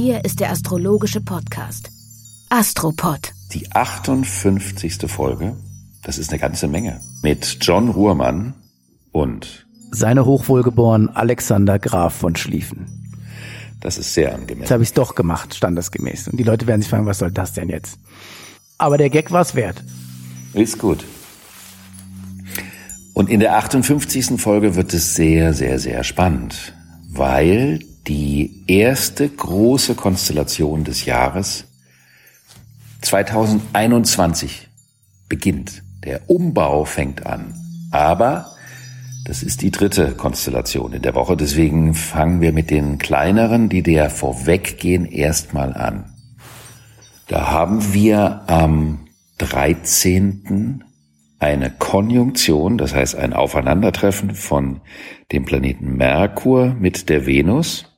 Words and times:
Hier 0.00 0.24
ist 0.24 0.38
der 0.38 0.52
astrologische 0.52 1.20
Podcast 1.20 1.90
Astropod. 2.50 3.32
Die 3.52 3.72
58. 3.72 5.10
Folge, 5.10 5.56
das 6.04 6.18
ist 6.18 6.30
eine 6.30 6.38
ganze 6.38 6.68
Menge, 6.68 7.00
mit 7.24 7.58
John 7.62 7.88
Ruhrmann 7.88 8.54
und 9.10 9.66
seine 9.90 10.24
Hochwohlgeboren 10.24 11.08
Alexander 11.08 11.80
Graf 11.80 12.14
von 12.14 12.36
Schlieffen. 12.36 12.86
Das 13.80 13.98
ist 13.98 14.14
sehr 14.14 14.32
angemessen. 14.36 14.60
Jetzt 14.60 14.70
habe 14.70 14.84
ich 14.84 14.90
es 14.90 14.94
doch 14.94 15.16
gemacht, 15.16 15.56
standesgemäß. 15.56 16.28
Und 16.28 16.38
die 16.38 16.44
Leute 16.44 16.68
werden 16.68 16.80
sich 16.80 16.90
fragen, 16.90 17.06
was 17.06 17.18
soll 17.18 17.32
das 17.32 17.54
denn 17.54 17.68
jetzt? 17.68 17.98
Aber 18.78 18.98
der 18.98 19.10
Gag 19.10 19.32
war 19.32 19.42
es 19.42 19.56
wert. 19.56 19.82
Ist 20.52 20.78
gut. 20.78 21.04
Und 23.14 23.28
in 23.28 23.40
der 23.40 23.56
58. 23.56 24.40
Folge 24.40 24.76
wird 24.76 24.94
es 24.94 25.16
sehr, 25.16 25.54
sehr, 25.54 25.80
sehr 25.80 26.04
spannend, 26.04 26.72
weil 27.10 27.80
die 28.08 28.64
erste 28.66 29.28
große 29.28 29.94
Konstellation 29.94 30.84
des 30.84 31.04
Jahres 31.04 31.64
2021 33.02 34.68
beginnt. 35.28 35.82
Der 36.04 36.30
Umbau 36.30 36.84
fängt 36.84 37.26
an. 37.26 37.54
Aber 37.90 38.52
das 39.24 39.42
ist 39.42 39.60
die 39.60 39.70
dritte 39.70 40.12
Konstellation 40.12 40.94
in 40.94 41.02
der 41.02 41.14
Woche. 41.14 41.36
Deswegen 41.36 41.94
fangen 41.94 42.40
wir 42.40 42.52
mit 42.52 42.70
den 42.70 42.96
kleineren, 42.98 43.68
die 43.68 43.82
der 43.82 44.08
vorweggehen, 44.08 45.04
erstmal 45.04 45.74
an. 45.74 46.14
Da 47.26 47.50
haben 47.50 47.92
wir 47.92 48.44
am 48.46 49.06
13. 49.36 50.82
eine 51.38 51.70
Konjunktion, 51.70 52.78
das 52.78 52.94
heißt 52.94 53.16
ein 53.16 53.34
Aufeinandertreffen 53.34 54.34
von 54.34 54.80
dem 55.30 55.44
Planeten 55.44 55.96
Merkur 55.98 56.74
mit 56.78 57.10
der 57.10 57.26
Venus. 57.26 57.97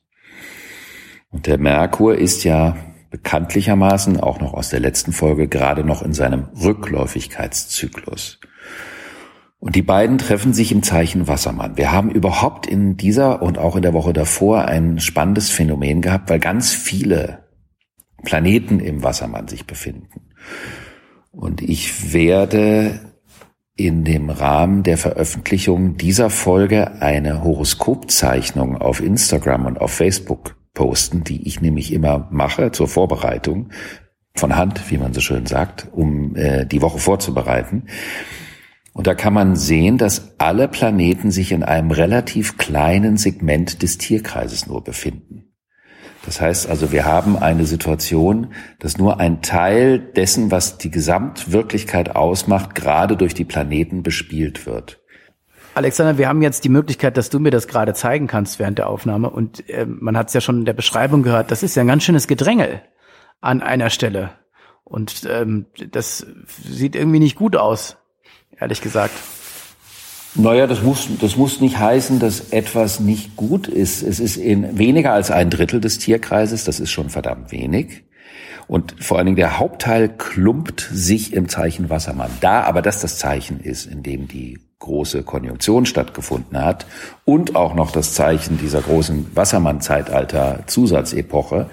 Und 1.30 1.46
der 1.46 1.58
Merkur 1.58 2.16
ist 2.16 2.44
ja 2.44 2.76
bekanntlichermaßen 3.10 4.20
auch 4.20 4.40
noch 4.40 4.54
aus 4.54 4.68
der 4.68 4.80
letzten 4.80 5.12
Folge 5.12 5.48
gerade 5.48 5.84
noch 5.84 6.02
in 6.02 6.12
seinem 6.12 6.48
Rückläufigkeitszyklus. 6.60 8.40
Und 9.58 9.76
die 9.76 9.82
beiden 9.82 10.18
treffen 10.18 10.54
sich 10.54 10.72
im 10.72 10.82
Zeichen 10.82 11.28
Wassermann. 11.28 11.76
Wir 11.76 11.92
haben 11.92 12.10
überhaupt 12.10 12.66
in 12.66 12.96
dieser 12.96 13.42
und 13.42 13.58
auch 13.58 13.76
in 13.76 13.82
der 13.82 13.92
Woche 13.92 14.12
davor 14.12 14.64
ein 14.64 15.00
spannendes 15.00 15.50
Phänomen 15.50 16.00
gehabt, 16.00 16.30
weil 16.30 16.40
ganz 16.40 16.72
viele 16.72 17.44
Planeten 18.22 18.80
im 18.80 19.02
Wassermann 19.02 19.48
sich 19.48 19.66
befinden. 19.66 20.30
Und 21.30 21.62
ich 21.62 22.12
werde 22.12 23.00
in 23.76 24.04
dem 24.04 24.30
Rahmen 24.30 24.82
der 24.82 24.98
Veröffentlichung 24.98 25.96
dieser 25.96 26.30
Folge 26.30 27.00
eine 27.00 27.44
Horoskopzeichnung 27.44 28.78
auf 28.78 29.00
Instagram 29.00 29.66
und 29.66 29.80
auf 29.80 29.92
Facebook 29.92 30.59
posten, 30.74 31.24
die 31.24 31.46
ich 31.46 31.60
nämlich 31.60 31.92
immer 31.92 32.28
mache 32.30 32.72
zur 32.72 32.88
Vorbereitung 32.88 33.70
von 34.34 34.56
Hand, 34.56 34.90
wie 34.90 34.98
man 34.98 35.12
so 35.12 35.20
schön 35.20 35.46
sagt, 35.46 35.88
um 35.92 36.36
äh, 36.36 36.64
die 36.66 36.82
Woche 36.82 36.98
vorzubereiten. 36.98 37.86
Und 38.92 39.06
da 39.06 39.14
kann 39.14 39.32
man 39.32 39.56
sehen, 39.56 39.98
dass 39.98 40.34
alle 40.38 40.68
Planeten 40.68 41.30
sich 41.30 41.52
in 41.52 41.62
einem 41.62 41.90
relativ 41.90 42.58
kleinen 42.58 43.16
Segment 43.16 43.82
des 43.82 43.98
Tierkreises 43.98 44.66
nur 44.66 44.82
befinden. 44.82 45.50
Das 46.24 46.40
heißt 46.40 46.68
also, 46.68 46.92
wir 46.92 47.06
haben 47.06 47.36
eine 47.36 47.64
Situation, 47.64 48.52
dass 48.78 48.98
nur 48.98 49.20
ein 49.20 49.40
Teil 49.40 49.98
dessen, 49.98 50.50
was 50.50 50.76
die 50.76 50.90
Gesamtwirklichkeit 50.90 52.14
ausmacht, 52.14 52.74
gerade 52.74 53.16
durch 53.16 53.32
die 53.32 53.44
Planeten 53.44 54.02
bespielt 54.02 54.66
wird. 54.66 55.00
Alexander, 55.74 56.18
wir 56.18 56.28
haben 56.28 56.42
jetzt 56.42 56.64
die 56.64 56.68
Möglichkeit, 56.68 57.16
dass 57.16 57.30
du 57.30 57.38
mir 57.38 57.50
das 57.50 57.68
gerade 57.68 57.94
zeigen 57.94 58.26
kannst 58.26 58.58
während 58.58 58.78
der 58.78 58.88
Aufnahme. 58.88 59.30
Und 59.30 59.68
äh, 59.68 59.86
man 59.86 60.16
hat 60.16 60.28
es 60.28 60.34
ja 60.34 60.40
schon 60.40 60.60
in 60.60 60.64
der 60.64 60.72
Beschreibung 60.72 61.22
gehört, 61.22 61.50
das 61.50 61.62
ist 61.62 61.76
ja 61.76 61.82
ein 61.82 61.88
ganz 61.88 62.02
schönes 62.02 62.26
Gedrängel 62.26 62.82
an 63.40 63.62
einer 63.62 63.90
Stelle. 63.90 64.30
Und 64.84 65.28
ähm, 65.30 65.66
das 65.90 66.26
sieht 66.64 66.96
irgendwie 66.96 67.20
nicht 67.20 67.36
gut 67.36 67.56
aus 67.56 67.96
ehrlich 68.60 68.80
gesagt. 68.80 69.14
Naja, 70.36 70.68
das 70.68 70.82
muss, 70.82 71.08
das 71.20 71.36
muss 71.36 71.60
nicht 71.60 71.78
heißen, 71.78 72.20
dass 72.20 72.50
etwas 72.50 73.00
nicht 73.00 73.34
gut 73.34 73.66
ist. 73.66 74.02
Es 74.02 74.20
ist 74.20 74.36
in 74.36 74.78
weniger 74.78 75.12
als 75.12 75.32
ein 75.32 75.50
Drittel 75.50 75.80
des 75.80 75.98
Tierkreises, 75.98 76.64
das 76.64 76.78
ist 76.78 76.92
schon 76.92 77.10
verdammt 77.10 77.50
wenig. 77.50 78.04
Und 78.68 78.94
vor 79.02 79.16
allen 79.16 79.26
Dingen 79.26 79.36
der 79.36 79.58
Hauptteil 79.58 80.08
klumpt 80.08 80.88
sich 80.92 81.32
im 81.32 81.48
Zeichen 81.48 81.90
Wassermann. 81.90 82.30
Da 82.40 82.62
aber 82.62 82.82
das 82.82 83.00
das 83.00 83.18
Zeichen 83.18 83.58
ist, 83.58 83.86
in 83.86 84.04
dem 84.04 84.28
die 84.28 84.60
große 84.80 85.22
Konjunktion 85.22 85.86
stattgefunden 85.86 86.60
hat 86.60 86.86
und 87.24 87.54
auch 87.54 87.74
noch 87.74 87.92
das 87.92 88.14
Zeichen 88.14 88.58
dieser 88.58 88.80
großen 88.80 89.30
Wassermann-Zeitalter-Zusatzepoche, 89.34 91.70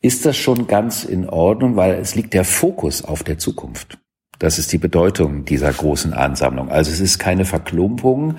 ist 0.00 0.24
das 0.26 0.36
schon 0.36 0.66
ganz 0.66 1.04
in 1.04 1.28
Ordnung, 1.28 1.76
weil 1.76 1.94
es 1.94 2.14
liegt 2.14 2.34
der 2.34 2.44
Fokus 2.44 3.04
auf 3.04 3.22
der 3.24 3.38
Zukunft. 3.38 3.98
Das 4.38 4.58
ist 4.58 4.70
die 4.72 4.78
Bedeutung 4.78 5.46
dieser 5.46 5.72
großen 5.72 6.12
Ansammlung. 6.12 6.68
Also 6.68 6.90
es 6.90 7.00
ist 7.00 7.18
keine 7.18 7.46
Verklumpung, 7.46 8.34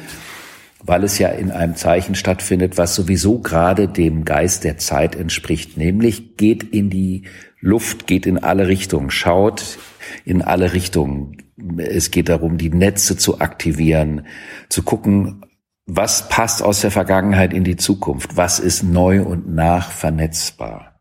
weil 0.84 1.04
es 1.04 1.18
ja 1.18 1.30
in 1.30 1.50
einem 1.52 1.76
Zeichen 1.76 2.14
stattfindet, 2.14 2.78
was 2.78 2.94
sowieso 2.94 3.40
gerade 3.40 3.88
dem 3.88 4.26
Geist 4.26 4.64
der 4.64 4.78
Zeit 4.78 5.16
entspricht, 5.16 5.78
nämlich 5.78 6.38
geht 6.38 6.62
in 6.64 6.92
die 6.92 7.24
Luft, 7.60 8.06
geht 8.06 8.28
in 8.28 8.38
alle 8.38 8.68
Richtungen, 8.68 9.10
schaut 9.10 9.80
in 10.24 10.44
alle 10.44 10.74
Richtungen. 10.74 11.45
Es 11.78 12.12
geht 12.12 12.30
darum, 12.30 12.58
die 12.58 12.70
Netze 12.70 13.18
zu 13.18 13.40
aktivieren, 13.40 14.28
zu 14.70 14.84
gucken, 14.84 15.46
was 15.86 16.30
passt 16.30 16.62
aus 16.62 16.82
der 16.82 16.92
Vergangenheit 16.92 17.54
in 17.54 17.64
die 17.64 17.78
Zukunft, 17.78 18.36
was 18.36 18.60
ist 18.60 18.84
neu 18.84 19.22
und 19.22 19.54
nach 19.54 19.92
vernetzbar. 19.92 21.00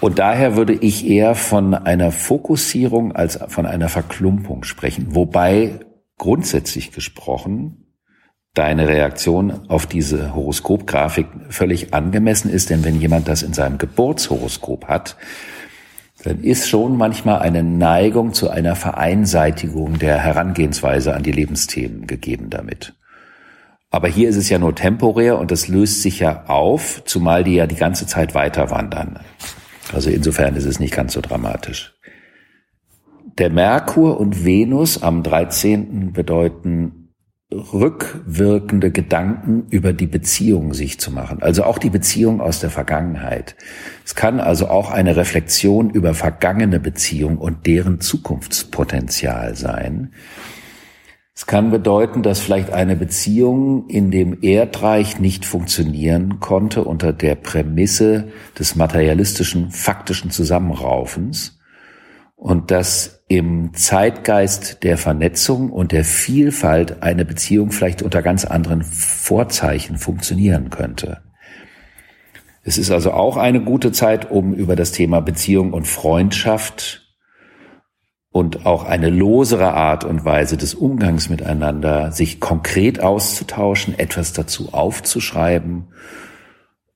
Und 0.00 0.18
daher 0.18 0.56
würde 0.56 0.74
ich 0.74 1.06
eher 1.06 1.34
von 1.34 1.74
einer 1.74 2.12
Fokussierung 2.12 3.12
als 3.12 3.38
von 3.48 3.66
einer 3.66 3.88
Verklumpung 3.88 4.64
sprechen. 4.64 5.14
Wobei 5.14 5.80
grundsätzlich 6.18 6.92
gesprochen 6.92 7.84
deine 8.54 8.86
Reaktion 8.86 9.68
auf 9.68 9.86
diese 9.86 10.34
Horoskopgrafik 10.34 11.26
völlig 11.48 11.92
angemessen 11.92 12.50
ist, 12.50 12.70
denn 12.70 12.84
wenn 12.84 13.00
jemand 13.00 13.28
das 13.28 13.42
in 13.42 13.52
seinem 13.52 13.78
Geburtshoroskop 13.78 14.86
hat, 14.86 15.16
dann 16.24 16.42
ist 16.42 16.68
schon 16.68 16.96
manchmal 16.96 17.40
eine 17.40 17.62
Neigung 17.62 18.32
zu 18.32 18.48
einer 18.48 18.76
Vereinseitigung 18.76 19.98
der 19.98 20.18
Herangehensweise 20.18 21.14
an 21.14 21.22
die 21.22 21.32
Lebensthemen 21.32 22.06
gegeben 22.06 22.48
damit. 22.48 22.94
Aber 23.90 24.08
hier 24.08 24.30
ist 24.30 24.36
es 24.36 24.48
ja 24.48 24.58
nur 24.58 24.74
temporär 24.74 25.38
und 25.38 25.50
das 25.50 25.68
löst 25.68 26.00
sich 26.00 26.20
ja 26.20 26.44
auf, 26.46 27.02
zumal 27.04 27.44
die 27.44 27.56
ja 27.56 27.66
die 27.66 27.76
ganze 27.76 28.06
Zeit 28.06 28.34
weiter 28.34 28.70
wandern. 28.70 29.20
Also 29.92 30.08
insofern 30.08 30.56
ist 30.56 30.64
es 30.64 30.80
nicht 30.80 30.94
ganz 30.94 31.12
so 31.12 31.20
dramatisch. 31.20 31.94
Der 33.36 33.50
Merkur 33.50 34.18
und 34.18 34.46
Venus 34.46 35.02
am 35.02 35.22
13. 35.22 36.12
bedeuten 36.14 37.03
rückwirkende 37.52 38.90
Gedanken 38.90 39.66
über 39.70 39.92
die 39.92 40.06
Beziehung 40.06 40.74
sich 40.74 40.98
zu 40.98 41.10
machen. 41.10 41.42
Also 41.42 41.64
auch 41.64 41.78
die 41.78 41.90
Beziehung 41.90 42.40
aus 42.40 42.60
der 42.60 42.70
Vergangenheit. 42.70 43.54
Es 44.04 44.14
kann 44.14 44.40
also 44.40 44.68
auch 44.68 44.90
eine 44.90 45.16
Reflexion 45.16 45.90
über 45.90 46.14
vergangene 46.14 46.80
Beziehungen 46.80 47.38
und 47.38 47.66
deren 47.66 48.00
Zukunftspotenzial 48.00 49.54
sein. 49.54 50.12
Es 51.36 51.46
kann 51.46 51.70
bedeuten, 51.70 52.22
dass 52.22 52.40
vielleicht 52.40 52.72
eine 52.72 52.94
Beziehung 52.94 53.88
in 53.88 54.12
dem 54.12 54.38
Erdreich 54.42 55.18
nicht 55.18 55.44
funktionieren 55.44 56.38
konnte 56.38 56.84
unter 56.84 57.12
der 57.12 57.34
Prämisse 57.34 58.28
des 58.56 58.76
materialistischen, 58.76 59.70
faktischen 59.72 60.30
Zusammenraufens 60.30 61.53
und 62.36 62.70
dass 62.70 63.24
im 63.28 63.72
Zeitgeist 63.74 64.82
der 64.82 64.98
Vernetzung 64.98 65.70
und 65.70 65.92
der 65.92 66.04
Vielfalt 66.04 67.02
eine 67.02 67.24
Beziehung 67.24 67.70
vielleicht 67.70 68.02
unter 68.02 68.22
ganz 68.22 68.44
anderen 68.44 68.82
Vorzeichen 68.82 69.96
funktionieren 69.96 70.70
könnte. 70.70 71.22
Es 72.62 72.78
ist 72.78 72.90
also 72.90 73.12
auch 73.12 73.36
eine 73.36 73.62
gute 73.62 73.92
Zeit, 73.92 74.30
um 74.30 74.54
über 74.54 74.74
das 74.74 74.92
Thema 74.92 75.20
Beziehung 75.20 75.72
und 75.72 75.86
Freundschaft 75.86 77.04
und 78.30 78.66
auch 78.66 78.84
eine 78.84 79.10
losere 79.10 79.74
Art 79.74 80.04
und 80.04 80.24
Weise 80.24 80.56
des 80.56 80.74
Umgangs 80.74 81.28
miteinander, 81.28 82.10
sich 82.10 82.40
konkret 82.40 83.00
auszutauschen, 83.00 83.96
etwas 83.98 84.32
dazu 84.32 84.70
aufzuschreiben 84.72 85.88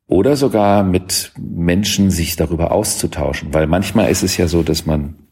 oder 0.08 0.36
sogar 0.36 0.82
mit 0.82 1.32
Menschen 1.38 2.10
sich 2.10 2.36
darüber 2.36 2.72
auszutauschen. 2.72 3.54
Weil 3.54 3.66
manchmal 3.66 4.10
ist 4.10 4.22
es 4.22 4.36
ja 4.36 4.48
so, 4.48 4.62
dass 4.62 4.86
man 4.86 5.27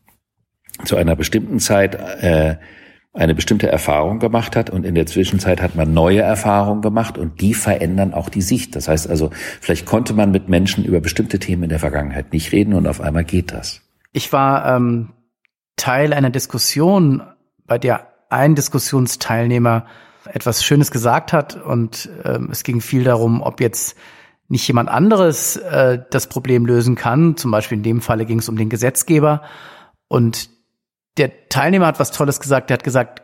zu 0.84 0.96
einer 0.96 1.16
bestimmten 1.16 1.58
Zeit 1.58 1.94
äh, 1.94 2.56
eine 3.16 3.34
bestimmte 3.34 3.68
Erfahrung 3.68 4.18
gemacht 4.18 4.56
hat 4.56 4.68
und 4.68 4.84
in 4.84 4.94
der 4.94 5.06
Zwischenzeit 5.06 5.62
hat 5.62 5.74
man 5.74 5.94
neue 5.94 6.20
Erfahrungen 6.20 6.82
gemacht 6.82 7.16
und 7.16 7.40
die 7.40 7.54
verändern 7.54 8.12
auch 8.12 8.28
die 8.28 8.42
Sicht. 8.42 8.76
Das 8.76 8.88
heißt 8.88 9.08
also, 9.08 9.30
vielleicht 9.60 9.86
konnte 9.86 10.12
man 10.12 10.30
mit 10.30 10.48
Menschen 10.48 10.84
über 10.84 11.00
bestimmte 11.00 11.38
Themen 11.38 11.64
in 11.64 11.68
der 11.70 11.78
Vergangenheit 11.78 12.32
nicht 12.32 12.52
reden 12.52 12.74
und 12.74 12.86
auf 12.86 13.00
einmal 13.00 13.24
geht 13.24 13.52
das. 13.52 13.80
Ich 14.12 14.32
war 14.32 14.76
ähm, 14.76 15.12
Teil 15.76 16.12
einer 16.12 16.30
Diskussion, 16.30 17.22
bei 17.66 17.78
der 17.78 18.08
ein 18.28 18.54
Diskussionsteilnehmer 18.54 19.86
etwas 20.26 20.62
Schönes 20.64 20.90
gesagt 20.90 21.32
hat 21.32 21.56
und 21.56 22.10
ähm, 22.24 22.48
es 22.50 22.64
ging 22.64 22.80
viel 22.80 23.04
darum, 23.04 23.40
ob 23.40 23.60
jetzt 23.60 23.96
nicht 24.48 24.66
jemand 24.68 24.90
anderes 24.90 25.56
äh, 25.56 26.00
das 26.10 26.28
Problem 26.28 26.66
lösen 26.66 26.96
kann. 26.96 27.36
Zum 27.36 27.50
Beispiel 27.50 27.78
in 27.78 27.82
dem 27.82 28.00
Falle 28.00 28.26
ging 28.26 28.40
es 28.40 28.48
um 28.48 28.56
den 28.56 28.68
Gesetzgeber 28.68 29.42
und 30.08 30.50
der 31.16 31.48
Teilnehmer 31.48 31.86
hat 31.86 32.00
was 32.00 32.10
Tolles 32.10 32.40
gesagt. 32.40 32.70
Der 32.70 32.74
hat 32.74 32.84
gesagt, 32.84 33.22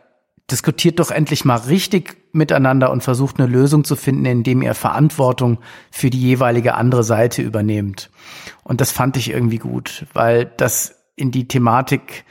diskutiert 0.51 0.99
doch 0.99 1.11
endlich 1.11 1.45
mal 1.45 1.55
richtig 1.55 2.17
miteinander 2.33 2.91
und 2.91 3.03
versucht 3.03 3.39
eine 3.39 3.47
Lösung 3.47 3.83
zu 3.83 3.95
finden, 3.95 4.25
indem 4.25 4.61
ihr 4.61 4.73
Verantwortung 4.73 5.59
für 5.91 6.09
die 6.09 6.19
jeweilige 6.19 6.75
andere 6.75 7.03
Seite 7.03 7.41
übernehmt. 7.41 8.09
Und 8.63 8.81
das 8.81 8.91
fand 8.91 9.17
ich 9.17 9.29
irgendwie 9.29 9.59
gut, 9.59 10.05
weil 10.13 10.45
das 10.45 11.03
in 11.15 11.31
die 11.31 11.47
Thematik 11.47 12.25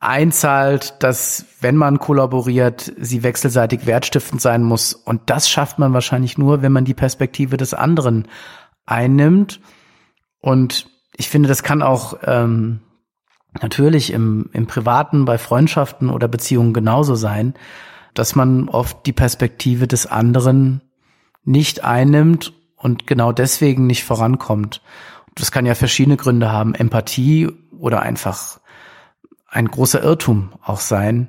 einzahlt, 0.00 1.02
dass 1.02 1.46
wenn 1.60 1.76
man 1.76 1.98
kollaboriert, 1.98 2.92
sie 2.98 3.22
wechselseitig 3.22 3.86
wertstiftend 3.86 4.40
sein 4.40 4.62
muss. 4.62 4.92
Und 4.92 5.22
das 5.26 5.48
schafft 5.48 5.78
man 5.78 5.92
wahrscheinlich 5.92 6.38
nur, 6.38 6.62
wenn 6.62 6.72
man 6.72 6.84
die 6.84 6.94
Perspektive 6.94 7.56
des 7.56 7.74
anderen 7.74 8.28
einnimmt. 8.86 9.60
Und 10.40 10.88
ich 11.16 11.28
finde, 11.28 11.48
das 11.48 11.62
kann 11.62 11.82
auch 11.82 12.18
ähm, 12.24 12.80
natürlich 13.62 14.12
im, 14.12 14.50
im 14.52 14.66
Privaten, 14.66 15.24
bei 15.24 15.38
Freundschaften 15.38 16.10
oder 16.10 16.28
Beziehungen 16.28 16.72
genauso 16.72 17.14
sein, 17.14 17.54
dass 18.14 18.34
man 18.34 18.68
oft 18.68 19.06
die 19.06 19.12
Perspektive 19.12 19.86
des 19.86 20.06
anderen 20.06 20.82
nicht 21.44 21.84
einnimmt 21.84 22.52
und 22.76 23.06
genau 23.06 23.32
deswegen 23.32 23.86
nicht 23.86 24.04
vorankommt. 24.04 24.82
Das 25.34 25.50
kann 25.50 25.66
ja 25.66 25.74
verschiedene 25.74 26.16
Gründe 26.16 26.50
haben, 26.50 26.74
Empathie 26.74 27.48
oder 27.78 28.02
einfach 28.02 28.60
ein 29.46 29.68
großer 29.68 30.02
Irrtum 30.02 30.52
auch 30.62 30.80
sein, 30.80 31.28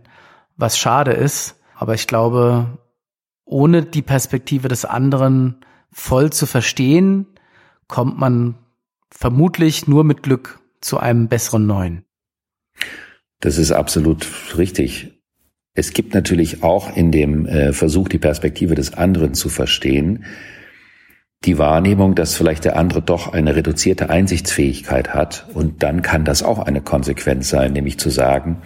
was 0.57 0.77
schade 0.77 1.11
ist. 1.11 1.55
Aber 1.75 1.93
ich 1.93 2.07
glaube, 2.07 2.79
ohne 3.45 3.83
die 3.83 4.01
Perspektive 4.01 4.67
des 4.67 4.83
anderen 4.83 5.63
voll 5.91 6.31
zu 6.31 6.45
verstehen, 6.45 7.27
kommt 7.87 8.19
man 8.19 8.55
vermutlich 9.09 9.87
nur 9.87 10.03
mit 10.03 10.23
Glück 10.23 10.59
zu 10.81 10.97
einem 10.99 11.27
besseren 11.27 11.65
Neuen. 11.65 12.05
Das 13.39 13.57
ist 13.57 13.71
absolut 13.71 14.27
richtig. 14.57 15.21
Es 15.73 15.93
gibt 15.93 16.13
natürlich 16.13 16.61
auch 16.61 16.95
in 16.95 17.11
dem 17.11 17.45
äh, 17.45 17.71
Versuch, 17.71 18.09
die 18.09 18.17
Perspektive 18.17 18.75
des 18.75 18.93
anderen 18.93 19.33
zu 19.33 19.47
verstehen, 19.47 20.25
die 21.45 21.57
Wahrnehmung, 21.57 22.15
dass 22.15 22.35
vielleicht 22.35 22.65
der 22.65 22.75
andere 22.75 23.01
doch 23.01 23.31
eine 23.31 23.55
reduzierte 23.55 24.09
Einsichtsfähigkeit 24.09 25.13
hat. 25.13 25.47
Und 25.53 25.83
dann 25.83 26.01
kann 26.01 26.25
das 26.25 26.43
auch 26.43 26.59
eine 26.59 26.81
Konsequenz 26.81 27.47
sein, 27.47 27.71
nämlich 27.71 27.97
zu 27.97 28.09
sagen, 28.09 28.61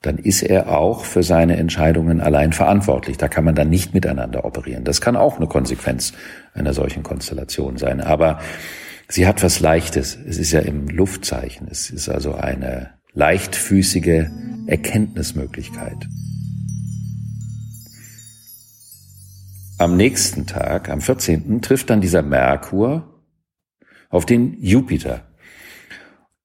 dann 0.00 0.16
ist 0.16 0.42
er 0.42 0.68
auch 0.78 1.04
für 1.04 1.24
seine 1.24 1.56
Entscheidungen 1.56 2.20
allein 2.20 2.52
verantwortlich. 2.52 3.16
Da 3.16 3.26
kann 3.26 3.44
man 3.44 3.56
dann 3.56 3.68
nicht 3.68 3.94
miteinander 3.94 4.44
operieren. 4.44 4.84
Das 4.84 5.00
kann 5.00 5.16
auch 5.16 5.38
eine 5.38 5.48
Konsequenz 5.48 6.12
einer 6.54 6.72
solchen 6.72 7.02
Konstellation 7.02 7.78
sein. 7.78 8.00
Aber 8.00 8.38
sie 9.08 9.26
hat 9.26 9.42
was 9.42 9.58
Leichtes. 9.58 10.16
Es 10.24 10.38
ist 10.38 10.52
ja 10.52 10.60
im 10.60 10.86
Luftzeichen. 10.86 11.66
Es 11.68 11.90
ist 11.90 12.08
also 12.08 12.34
eine 12.34 12.97
leichtfüßige 13.18 14.30
Erkenntnismöglichkeit. 14.68 16.06
Am 19.76 19.96
nächsten 19.96 20.46
Tag, 20.46 20.88
am 20.88 21.00
14., 21.00 21.60
trifft 21.60 21.90
dann 21.90 22.00
dieser 22.00 22.22
Merkur 22.22 23.22
auf 24.08 24.24
den 24.24 24.56
Jupiter. 24.62 25.24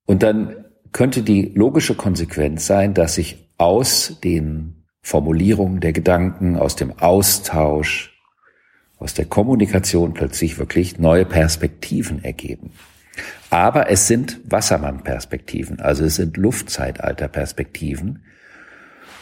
Und 0.06 0.24
dann 0.24 0.66
könnte 0.92 1.22
die 1.22 1.52
logische 1.54 1.94
Konsequenz 1.94 2.66
sein, 2.66 2.96
dass 2.96 3.16
sich 3.16 3.50
aus 3.58 4.20
den 4.24 4.84
Formulierungen 5.04 5.80
der 5.80 5.94
Gedanken, 5.94 6.58
aus 6.58 6.76
dem 6.76 6.98
Austausch, 6.98 8.20
aus 8.98 9.14
der 9.14 9.26
Kommunikation 9.26 10.16
plötzlich 10.16 10.58
wirklich 10.58 10.98
neue 10.98 11.26
Perspektiven 11.26 12.24
ergeben. 12.24 12.72
Aber 13.50 13.90
es 13.90 14.08
sind 14.08 14.40
Wassermann-Perspektiven, 14.46 15.80
also 15.80 16.06
es 16.06 16.16
sind 16.16 16.38
Luftzeitalter-Perspektiven. 16.38 18.24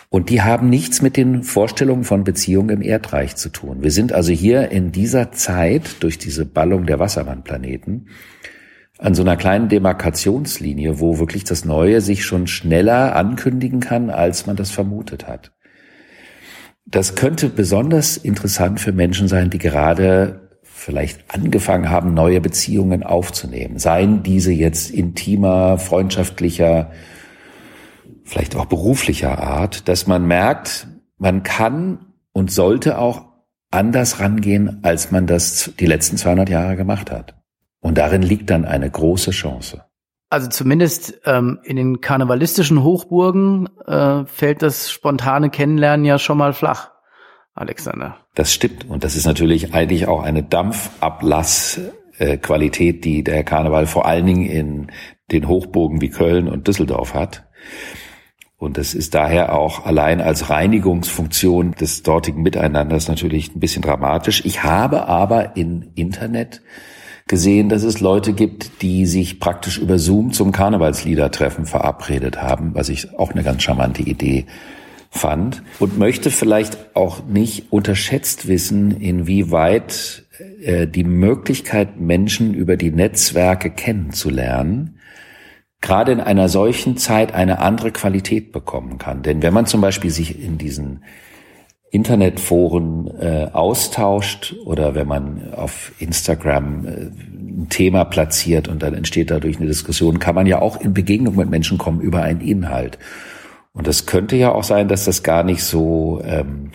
Und 0.10 0.30
die 0.30 0.42
haben 0.42 0.70
nichts 0.70 1.02
mit 1.02 1.16
den 1.16 1.44
Vorstellungen 1.44 2.04
von 2.04 2.26
Beziehungen 2.26 2.70
im 2.70 2.82
Erdreich 2.82 3.38
zu 3.38 3.50
tun. 3.50 3.82
Wir 3.82 3.92
sind 3.92 4.12
also 4.12 4.34
hier 4.34 4.70
in 4.70 4.92
dieser 4.92 5.32
Zeit 5.32 6.04
durch 6.04 6.18
diese 6.18 6.46
Ballung 6.46 6.86
der 6.86 7.00
Wassermann-Planeten 7.00 8.08
an 8.98 9.16
so 9.16 9.24
einer 9.24 9.38
kleinen 9.38 9.68
Demarkationslinie, 9.68 11.00
wo 11.00 11.18
wirklich 11.18 11.44
das 11.44 11.66
Neue 11.66 12.02
sich 12.02 12.24
schon 12.24 12.46
schneller 12.46 13.16
ankündigen 13.16 13.80
kann, 13.80 14.10
als 14.10 14.46
man 14.46 14.56
das 14.56 14.70
vermutet 14.70 15.28
hat. 15.28 15.54
Das 16.86 17.16
könnte 17.16 17.50
besonders 17.50 18.18
interessant 18.18 18.80
für 18.80 18.92
Menschen 18.92 19.28
sein, 19.28 19.50
die 19.50 19.60
gerade 19.60 20.41
vielleicht 20.82 21.24
angefangen 21.28 21.92
haben, 21.92 22.16
neue 22.16 22.42
Beziehungen 22.42 23.04
aufzunehmen. 23.04 23.78
Seien 23.78 24.24
diese 24.24 24.52
jetzt 24.52 24.90
intimer, 24.90 25.78
freundschaftlicher, 25.78 26.92
vielleicht 28.24 28.56
auch 28.56 28.66
beruflicher 28.66 29.38
Art, 29.38 29.88
dass 29.88 30.08
man 30.08 30.26
merkt, 30.26 30.88
man 31.20 31.44
kann 31.44 32.08
und 32.34 32.52
sollte 32.52 32.98
auch 32.98 33.26
anders 33.70 34.20
rangehen, 34.20 34.80
als 34.82 35.12
man 35.12 35.28
das 35.28 35.72
die 35.80 35.86
letzten 35.86 36.18
200 36.18 36.50
Jahre 36.50 36.76
gemacht 36.76 37.12
hat. 37.12 37.36
Und 37.80 38.00
darin 38.00 38.24
liegt 38.24 38.50
dann 38.50 38.66
eine 38.66 38.90
große 38.90 39.32
Chance. 39.32 39.84
Also 40.32 40.50
zumindest 40.50 41.22
ähm, 41.26 41.60
in 41.64 41.76
den 41.76 42.02
karnevalistischen 42.02 42.84
Hochburgen 42.84 43.70
äh, 43.86 44.26
fällt 44.26 44.64
das 44.64 44.90
spontane 44.90 45.52
Kennenlernen 45.52 46.06
ja 46.06 46.18
schon 46.18 46.40
mal 46.40 46.54
flach. 46.54 46.91
Alexander. 47.62 48.18
Das 48.36 48.54
stimmt. 48.54 48.88
Und 48.90 49.04
das 49.04 49.16
ist 49.16 49.26
natürlich 49.26 49.74
eigentlich 49.74 50.08
auch 50.08 50.22
eine 50.22 50.44
Dampfablassqualität, 50.44 53.04
die 53.06 53.24
der 53.24 53.44
Karneval 53.44 53.88
vor 53.88 54.06
allen 54.06 54.26
Dingen 54.26 54.46
in 54.46 54.92
den 55.32 55.48
Hochburgen 55.48 56.02
wie 56.02 56.10
Köln 56.10 56.50
und 56.50 56.68
Düsseldorf 56.68 57.14
hat. 57.14 57.46
Und 58.58 58.78
das 58.78 58.94
ist 58.94 59.14
daher 59.16 59.58
auch 59.58 59.86
allein 59.88 60.22
als 60.22 60.52
Reinigungsfunktion 60.52 61.72
des 61.72 62.04
dortigen 62.04 62.44
Miteinanders 62.44 63.08
natürlich 63.08 63.56
ein 63.56 63.60
bisschen 63.60 63.82
dramatisch. 63.82 64.46
Ich 64.46 64.64
habe 64.64 65.08
aber 65.08 65.56
im 65.56 65.90
Internet 65.96 66.62
gesehen, 67.28 67.70
dass 67.70 67.82
es 67.84 68.02
Leute 68.02 68.34
gibt, 68.34 68.84
die 68.84 69.08
sich 69.08 69.40
praktisch 69.40 69.80
über 69.80 69.98
Zoom 69.98 70.32
zum 70.32 70.52
Karnevalsliedertreffen 70.52 71.66
verabredet 71.66 72.40
haben, 72.42 72.76
was 72.76 72.90
ich 72.90 73.18
auch 73.18 73.32
eine 73.32 73.42
ganz 73.42 73.64
charmante 73.64 74.04
Idee 74.04 74.46
fand 75.12 75.62
und 75.80 76.00
möchte 76.00 76.32
vielleicht 76.32 76.96
auch 76.96 77.24
nicht 77.26 77.72
unterschätzt 77.72 78.48
wissen, 78.48 78.92
inwieweit 79.00 80.24
äh, 80.62 80.88
die 80.88 81.04
Möglichkeit, 81.04 82.00
Menschen 82.00 82.54
über 82.54 82.78
die 82.78 82.92
Netzwerke 82.92 83.70
kennenzulernen, 83.70 85.00
gerade 85.82 86.14
in 86.14 86.22
einer 86.22 86.48
solchen 86.48 86.96
Zeit 86.96 87.34
eine 87.34 87.60
andere 87.60 87.92
Qualität 87.92 88.54
bekommen 88.54 88.98
kann. 88.98 89.22
Denn 89.22 89.44
wenn 89.44 89.54
man 89.54 89.66
zum 89.66 89.82
Beispiel 89.82 90.12
sich 90.12 90.42
in 90.42 90.58
diesen 90.58 91.04
Internetforen 91.92 93.12
äh, 93.20 93.50
austauscht 93.52 94.56
oder 94.64 94.96
wenn 94.96 95.10
man 95.10 95.54
auf 95.54 95.92
Instagram 96.00 96.86
äh, 96.86 96.90
ein 96.92 97.68
Thema 97.70 98.06
platziert 98.06 98.70
und 98.70 98.82
dann 98.82 98.94
entsteht 98.94 99.30
dadurch 99.30 99.58
eine 99.58 99.68
Diskussion, 99.68 100.20
kann 100.20 100.36
man 100.36 100.48
ja 100.48 100.62
auch 100.62 100.80
in 100.80 100.94
Begegnung 100.94 101.36
mit 101.36 101.50
Menschen 101.50 101.78
kommen 101.78 102.00
über 102.00 102.22
einen 102.22 102.40
Inhalt. 102.40 102.98
Und 103.74 103.88
es 103.88 104.06
könnte 104.06 104.36
ja 104.36 104.52
auch 104.52 104.64
sein, 104.64 104.88
dass 104.88 105.06
das 105.06 105.24
gar 105.24 105.44
nicht 105.44 105.64
so, 105.64 106.22
ähm, 106.26 106.72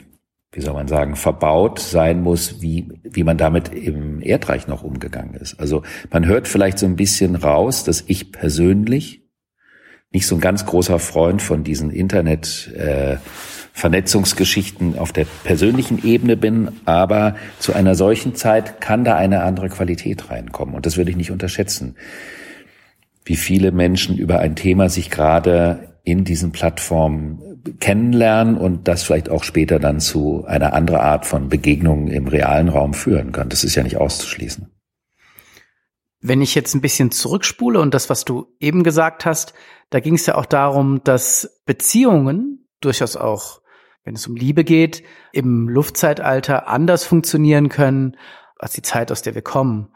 wie 0.53 0.61
soll 0.61 0.75
man 0.75 0.89
sagen, 0.89 1.17
verbaut 1.17 1.79
sein 1.79 2.23
muss, 2.23 2.63
wie, 2.63 2.89
wie 3.03 3.25
man 3.25 3.37
damit 3.37 3.69
im 3.75 4.23
Erdreich 4.23 4.67
noch 4.67 4.83
umgegangen 4.83 5.35
ist. 5.35 5.61
Also 5.61 5.83
man 6.11 6.27
hört 6.27 6.49
vielleicht 6.49 6.79
so 6.79 6.87
ein 6.87 6.97
bisschen 6.97 7.37
raus, 7.37 7.85
dass 7.85 8.05
ich 8.07 8.33
persönlich 8.33 9.23
nicht 10.13 10.27
so 10.27 10.37
ein 10.37 10.41
ganz 10.41 10.65
großer 10.65 10.99
Freund 10.99 11.43
von 11.43 11.65
diesen 11.65 11.91
Internet 11.91 12.73
äh, 12.75 13.17
Vernetzungsgeschichten 13.75 14.99
auf 14.99 15.13
der 15.13 15.27
persönlichen 15.45 16.03
Ebene 16.03 16.39
bin, 16.39 16.71
aber 16.87 17.37
zu 17.59 17.75
einer 17.75 17.95
solchen 17.95 18.35
Zeit 18.35 18.81
kann 18.81 19.05
da 19.05 19.17
eine 19.17 19.43
andere 19.43 19.69
Qualität 19.69 20.31
reinkommen 20.31 20.75
und 20.75 20.87
das 20.87 20.97
würde 20.97 21.11
ich 21.11 21.17
nicht 21.19 21.31
unterschätzen. 21.31 21.97
Wie 23.27 23.37
viele 23.37 23.73
Menschen 23.73 24.17
über 24.17 24.39
ein 24.39 24.57
Thema 24.57 24.89
sich 24.89 25.11
gerade 25.11 25.96
in 26.07 26.23
diesen 26.23 26.53
Plattformen 26.53 27.63
kennenlernen 27.81 28.57
und 28.57 28.87
das 28.87 29.03
vielleicht 29.03 29.29
auch 29.29 29.43
später 29.43 29.81
dann 29.81 29.99
zu 29.99 30.45
einer 30.47 30.73
anderen 30.73 31.01
Art 31.01 31.27
von 31.27 31.49
Begegnungen 31.49 32.07
im 32.07 32.29
realen 32.29 32.69
Raum 32.69 32.95
führen 32.95 33.33
kann. 33.33 33.49
Das 33.49 33.65
ist 33.65 33.75
ja 33.75 33.83
nicht 33.83 33.97
auszuschließen. 33.97 34.71
Wenn 36.21 36.43
ich 36.43 36.55
jetzt 36.55 36.75
ein 36.75 36.81
bisschen 36.81 37.11
zurückspule 37.11 37.81
und 37.81 37.93
das, 37.93 38.09
was 38.09 38.25
du 38.25 38.47
eben 38.61 38.85
gesagt 38.85 39.27
hast, 39.27 39.53
da 39.91 39.99
ging 39.99 40.15
es 40.15 40.27
ja 40.27 40.37
auch 40.37 40.47
darum, 40.47 41.03
dass 41.03 41.61
Beziehungen 41.67 42.69
durchaus 42.81 43.17
auch, 43.17 43.61
wenn 44.05 44.15
es 44.15 44.29
um 44.29 44.37
Liebe 44.37 44.63
geht, 44.63 45.03
im 45.33 45.69
Luftzeitalter 45.69 46.69
anders 46.69 47.03
funktionieren 47.05 47.69
können 47.69 48.17
als 48.61 48.75
die 48.75 48.83
Zeit, 48.83 49.11
aus 49.11 49.23
der 49.23 49.35
wir 49.35 49.43
kommen. 49.43 49.89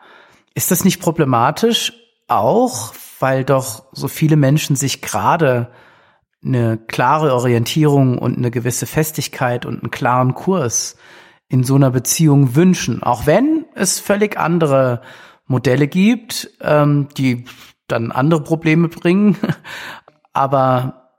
Ist 0.55 0.73
das 0.73 0.85
nicht 0.85 1.00
problematisch? 1.00 1.93
Auch, 2.26 2.95
weil 3.21 3.45
doch 3.45 3.85
so 3.93 4.09
viele 4.09 4.35
Menschen 4.35 4.75
sich 4.75 5.02
gerade 5.02 5.71
eine 6.45 6.79
klare 6.79 7.35
Orientierung 7.35 8.19
und 8.19 8.39
eine 8.39 8.51
gewisse 8.51 8.87
Festigkeit 8.87 9.67
und 9.67 9.83
einen 9.83 9.91
klaren 9.91 10.35
Kurs 10.35 10.97
in 11.49 11.65
so 11.65 11.75
einer 11.75 11.91
Beziehung 11.91 12.55
wünschen, 12.55 13.03
auch 13.03 13.27
wenn 13.27 13.67
es 13.75 14.01
völlig 14.01 14.39
andere 14.39 15.03
Modelle 15.47 15.89
gibt, 15.89 16.51
ähm, 16.61 17.09
die 17.17 17.45
dann 17.89 18.13
andere 18.13 18.43
Probleme 18.43 18.89
bringen. 18.89 19.37
Aber 20.33 21.11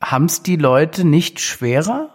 haben 0.00 0.26
es 0.26 0.42
die 0.42 0.56
Leute 0.56 1.04
nicht 1.04 1.40
schwerer? 1.40 2.10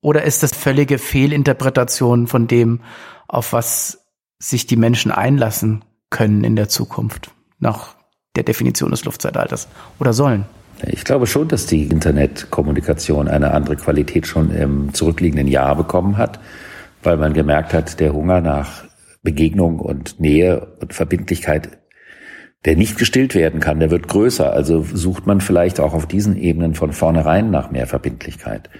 Oder 0.00 0.22
ist 0.22 0.42
das 0.42 0.54
völlige 0.54 0.98
Fehlinterpretation 0.98 2.26
von 2.26 2.46
dem, 2.46 2.80
auf 3.28 3.52
was 3.52 4.06
sich 4.38 4.66
die 4.66 4.76
Menschen 4.76 5.10
einlassen 5.10 5.84
können 6.08 6.44
in 6.44 6.56
der 6.56 6.68
Zukunft, 6.68 7.32
nach 7.58 7.96
der 8.36 8.44
Definition 8.44 8.92
des 8.92 9.04
Luftzeitalters 9.04 9.68
oder 9.98 10.14
sollen? 10.14 10.46
Ich 10.86 11.04
glaube 11.04 11.26
schon, 11.26 11.48
dass 11.48 11.66
die 11.66 11.84
Internetkommunikation 11.84 13.28
eine 13.28 13.52
andere 13.52 13.76
Qualität 13.76 14.26
schon 14.26 14.50
im 14.50 14.94
zurückliegenden 14.94 15.48
Jahr 15.48 15.76
bekommen 15.76 16.16
hat, 16.16 16.40
weil 17.02 17.16
man 17.16 17.32
gemerkt 17.32 17.72
hat, 17.74 18.00
der 18.00 18.12
Hunger 18.12 18.40
nach 18.40 18.84
Begegnung 19.22 19.78
und 19.78 20.20
Nähe 20.20 20.68
und 20.80 20.94
Verbindlichkeit, 20.94 21.78
der 22.64 22.76
nicht 22.76 22.98
gestillt 22.98 23.34
werden 23.34 23.60
kann, 23.60 23.80
der 23.80 23.90
wird 23.90 24.08
größer. 24.08 24.52
Also 24.52 24.82
sucht 24.82 25.26
man 25.26 25.40
vielleicht 25.40 25.80
auch 25.80 25.94
auf 25.94 26.06
diesen 26.06 26.36
Ebenen 26.36 26.74
von 26.74 26.92
vornherein 26.92 27.50
nach 27.50 27.70
mehr 27.70 27.86
Verbindlichkeit. 27.86 28.70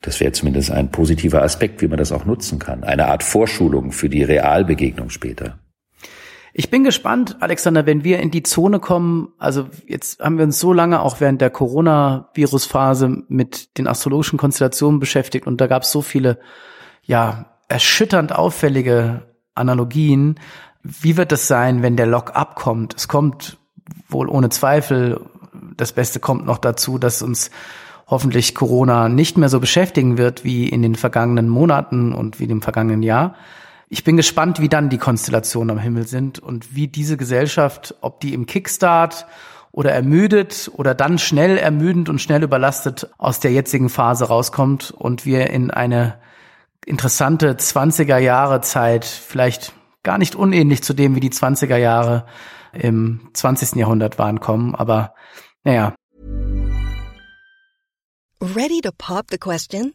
Das 0.00 0.20
wäre 0.20 0.32
zumindest 0.32 0.70
ein 0.70 0.90
positiver 0.90 1.42
Aspekt, 1.42 1.80
wie 1.80 1.88
man 1.88 1.98
das 1.98 2.12
auch 2.12 2.26
nutzen 2.26 2.58
kann. 2.58 2.84
Eine 2.84 3.06
Art 3.06 3.22
Vorschulung 3.22 3.90
für 3.90 4.08
die 4.08 4.22
Realbegegnung 4.22 5.10
später. 5.10 5.58
Ich 6.56 6.70
bin 6.70 6.84
gespannt, 6.84 7.38
Alexander, 7.40 7.84
wenn 7.84 8.04
wir 8.04 8.20
in 8.20 8.30
die 8.30 8.44
Zone 8.44 8.78
kommen. 8.78 9.32
Also 9.38 9.66
jetzt 9.88 10.20
haben 10.20 10.38
wir 10.38 10.44
uns 10.44 10.60
so 10.60 10.72
lange 10.72 11.00
auch 11.00 11.18
während 11.18 11.40
der 11.40 11.50
Corona-Virus-Phase 11.50 13.24
mit 13.26 13.76
den 13.76 13.88
astrologischen 13.88 14.38
Konstellationen 14.38 15.00
beschäftigt 15.00 15.48
und 15.48 15.60
da 15.60 15.66
gab 15.66 15.82
es 15.82 15.90
so 15.90 16.00
viele, 16.00 16.38
ja, 17.02 17.46
erschütternd 17.66 18.32
auffällige 18.32 19.22
Analogien. 19.56 20.38
Wie 20.84 21.16
wird 21.16 21.32
es 21.32 21.48
sein, 21.48 21.82
wenn 21.82 21.96
der 21.96 22.06
Lock-up 22.06 22.54
kommt? 22.54 22.94
Es 22.94 23.08
kommt 23.08 23.58
wohl 24.08 24.28
ohne 24.28 24.48
Zweifel, 24.48 25.20
das 25.76 25.92
Beste 25.92 26.20
kommt 26.20 26.46
noch 26.46 26.58
dazu, 26.58 26.98
dass 26.98 27.20
uns 27.20 27.50
hoffentlich 28.06 28.54
Corona 28.54 29.08
nicht 29.08 29.36
mehr 29.38 29.48
so 29.48 29.58
beschäftigen 29.58 30.18
wird 30.18 30.44
wie 30.44 30.68
in 30.68 30.82
den 30.82 30.94
vergangenen 30.94 31.48
Monaten 31.48 32.12
und 32.12 32.38
wie 32.38 32.44
im 32.44 32.62
vergangenen 32.62 33.02
Jahr. 33.02 33.34
Ich 33.88 34.04
bin 34.04 34.16
gespannt, 34.16 34.60
wie 34.60 34.68
dann 34.68 34.88
die 34.88 34.98
Konstellationen 34.98 35.76
am 35.76 35.82
Himmel 35.82 36.06
sind 36.06 36.38
und 36.38 36.74
wie 36.74 36.88
diese 36.88 37.16
Gesellschaft, 37.16 37.94
ob 38.00 38.20
die 38.20 38.34
im 38.34 38.46
Kickstart 38.46 39.26
oder 39.72 39.92
ermüdet 39.92 40.70
oder 40.74 40.94
dann 40.94 41.18
schnell 41.18 41.58
ermüdend 41.58 42.08
und 42.08 42.20
schnell 42.20 42.42
überlastet 42.42 43.10
aus 43.18 43.40
der 43.40 43.52
jetzigen 43.52 43.88
Phase 43.88 44.26
rauskommt 44.26 44.90
und 44.92 45.26
wir 45.26 45.50
in 45.50 45.70
eine 45.70 46.18
interessante 46.86 47.54
20er 47.54 48.18
Jahre 48.18 48.60
Zeit, 48.60 49.04
vielleicht 49.04 49.72
gar 50.02 50.18
nicht 50.18 50.36
unähnlich 50.36 50.82
zu 50.82 50.94
dem, 50.94 51.16
wie 51.16 51.20
die 51.20 51.30
20er 51.30 51.76
Jahre 51.76 52.26
im 52.72 53.30
20. 53.32 53.76
Jahrhundert 53.76 54.18
waren, 54.18 54.40
kommen. 54.40 54.74
Aber 54.74 55.14
naja. 55.64 55.94
Ready 58.40 58.80
to 58.82 58.90
pop 58.96 59.26
the 59.30 59.38
question? 59.38 59.94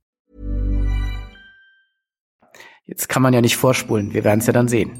Jetzt 2.91 3.07
kann 3.07 3.21
man 3.21 3.33
ja 3.33 3.39
nicht 3.39 3.55
vorspulen. 3.55 4.13
Wir 4.13 4.25
werden 4.25 4.41
es 4.41 4.47
ja 4.47 4.53
dann 4.53 4.67
sehen. 4.67 4.91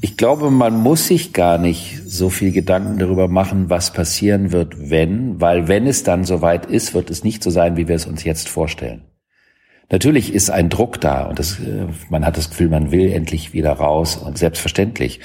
Ich 0.00 0.16
glaube, 0.16 0.50
man 0.50 0.76
muss 0.76 1.06
sich 1.06 1.32
gar 1.32 1.58
nicht 1.58 2.02
so 2.04 2.28
viel 2.28 2.50
Gedanken 2.50 2.98
darüber 2.98 3.28
machen, 3.28 3.70
was 3.70 3.92
passieren 3.92 4.50
wird, 4.50 4.90
wenn, 4.90 5.40
weil 5.40 5.68
wenn 5.68 5.86
es 5.86 6.02
dann 6.02 6.24
soweit 6.24 6.66
ist, 6.66 6.92
wird 6.92 7.08
es 7.08 7.22
nicht 7.22 7.44
so 7.44 7.50
sein, 7.50 7.76
wie 7.76 7.86
wir 7.86 7.94
es 7.94 8.06
uns 8.06 8.24
jetzt 8.24 8.48
vorstellen. 8.48 9.04
Natürlich 9.92 10.34
ist 10.34 10.50
ein 10.50 10.68
Druck 10.70 11.00
da 11.00 11.26
und 11.26 11.38
das, 11.38 11.60
äh, 11.60 11.86
man 12.10 12.26
hat 12.26 12.36
das 12.36 12.50
Gefühl, 12.50 12.68
man 12.68 12.90
will 12.90 13.12
endlich 13.12 13.52
wieder 13.52 13.74
raus 13.74 14.16
und 14.16 14.38
selbstverständlich. 14.38 15.20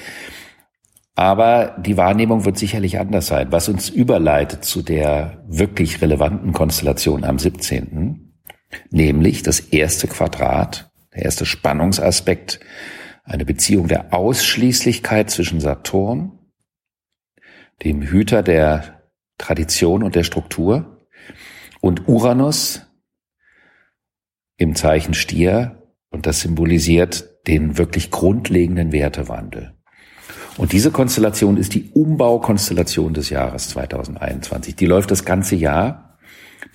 Aber 1.16 1.76
die 1.80 1.98
Wahrnehmung 1.98 2.46
wird 2.46 2.60
sicherlich 2.60 3.00
anders 3.00 3.26
sein, 3.26 3.48
was 3.50 3.68
uns 3.68 3.90
überleitet 3.90 4.64
zu 4.64 4.84
der 4.84 5.44
wirklich 5.48 6.04
relevanten 6.04 6.54
Konstellation 6.54 7.24
am 7.24 7.40
17., 7.40 8.27
nämlich 8.90 9.44
das 9.44 9.60
erste 9.60 10.08
Quadrat, 10.08 10.92
der 11.14 11.26
erste 11.26 11.46
Spannungsaspekt, 11.46 12.60
eine 13.24 13.46
Beziehung 13.46 13.88
der 13.88 14.14
Ausschließlichkeit 14.14 15.30
zwischen 15.30 15.60
Saturn, 15.60 16.40
dem 17.84 18.02
Hüter 18.02 18.44
der 18.44 19.04
Tradition 19.38 20.04
und 20.04 20.16
der 20.16 20.24
Struktur, 20.24 21.06
und 21.82 22.08
Uranus, 22.08 22.88
im 24.58 24.76
Zeichen 24.76 25.14
Stier 25.14 25.84
und 26.10 26.26
das 26.26 26.42
symbolisiert 26.42 27.30
den 27.48 27.78
wirklich 27.78 28.12
grundlegenden 28.12 28.92
Wertewandel. 28.92 29.74
Und 30.58 30.72
diese 30.72 30.92
Konstellation 30.92 31.58
ist 31.58 31.76
die 31.76 31.92
Umbaukonstellation 31.94 33.14
des 33.14 33.30
Jahres 33.30 33.70
2021. 33.70 34.76
Die 34.76 34.88
läuft 34.88 35.12
das 35.12 35.24
ganze 35.24 35.56
Jahr. 35.56 36.07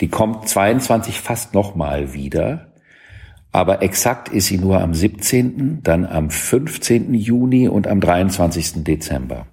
Die 0.00 0.08
kommt 0.08 0.49
22 0.49 1.20
fast 1.20 1.54
nochmal 1.54 2.14
wieder. 2.14 2.72
Aber 3.52 3.82
exakt 3.82 4.30
ist 4.30 4.46
sie 4.46 4.58
nur 4.58 4.80
am 4.80 4.94
17., 4.94 5.82
dann 5.82 6.06
am 6.06 6.30
15. 6.30 7.12
Juni 7.12 7.68
und 7.68 7.87
am 7.87 8.00
23. 8.00 8.82
Dezember. 8.84 9.46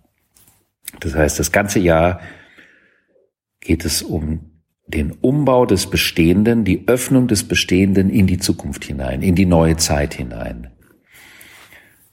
Das 1.02 1.16
heißt, 1.16 1.38
das 1.38 1.52
ganze 1.52 1.80
Jahr 1.80 2.22
geht 3.60 3.84
es 3.86 4.02
um 4.02 4.62
den 4.88 5.12
Umbau 5.12 5.66
des 5.66 5.88
Bestehenden, 5.88 6.64
die 6.64 6.88
Öffnung 6.88 7.28
des 7.28 7.48
Bestehenden 7.48 8.10
in 8.10 8.26
die 8.26 8.40
Zukunft 8.40 8.86
hinein, 8.86 9.22
in 9.22 9.36
die 9.36 9.46
neue 9.46 9.78
Zeit 9.78 10.16
hinein. 10.16 10.72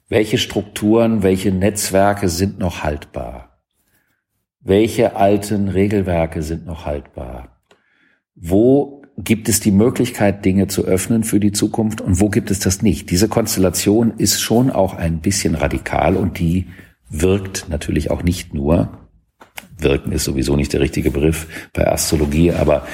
Welche 0.09 0.39
Strukturen, 0.39 1.23
welche 1.23 1.53
Netzwerke 1.53 2.29
sind 2.29 2.59
noch 2.59 2.83
haltbar? 2.83 3.63
Welche 4.61 5.17
alten 5.17 5.69
Regelwerke 5.69 6.43
sind 6.43 6.67
noch 6.67 6.85
haltbar? 6.85 7.56
Wo 8.37 9.03
gibt 9.19 9.49
es 9.49 9.61
die 9.61 9.71
Möglichkeit, 9.71 10.45
Dinge 10.45 10.69
zu 10.69 10.85
öffnen 10.85 11.25
für 11.25 11.41
die 11.41 11.53
Zukunft 11.53 12.01
und 12.01 12.21
wo 12.21 12.29
gibt 12.29 12.51
es 12.51 12.59
das 12.59 12.83
nicht? 12.83 13.11
Diese 13.11 13.29
Konstellation 13.29 14.13
ist 14.19 14.41
schon 14.41 14.71
auch 14.71 14.95
ein 14.95 15.21
bisschen 15.21 15.55
radikal 15.55 16.17
und 16.17 16.39
die 16.39 16.67
wirkt 17.09 17.67
natürlich 17.69 18.11
auch 18.11 18.23
nicht 18.23 18.53
nur 18.53 19.07
wirken 19.79 20.13
ist 20.13 20.25
sowieso 20.25 20.57
nicht 20.57 20.73
der 20.73 20.81
richtige 20.81 21.11
Begriff 21.11 21.47
bei 21.73 21.91
Astrologie, 21.91 22.53
aber 22.53 22.87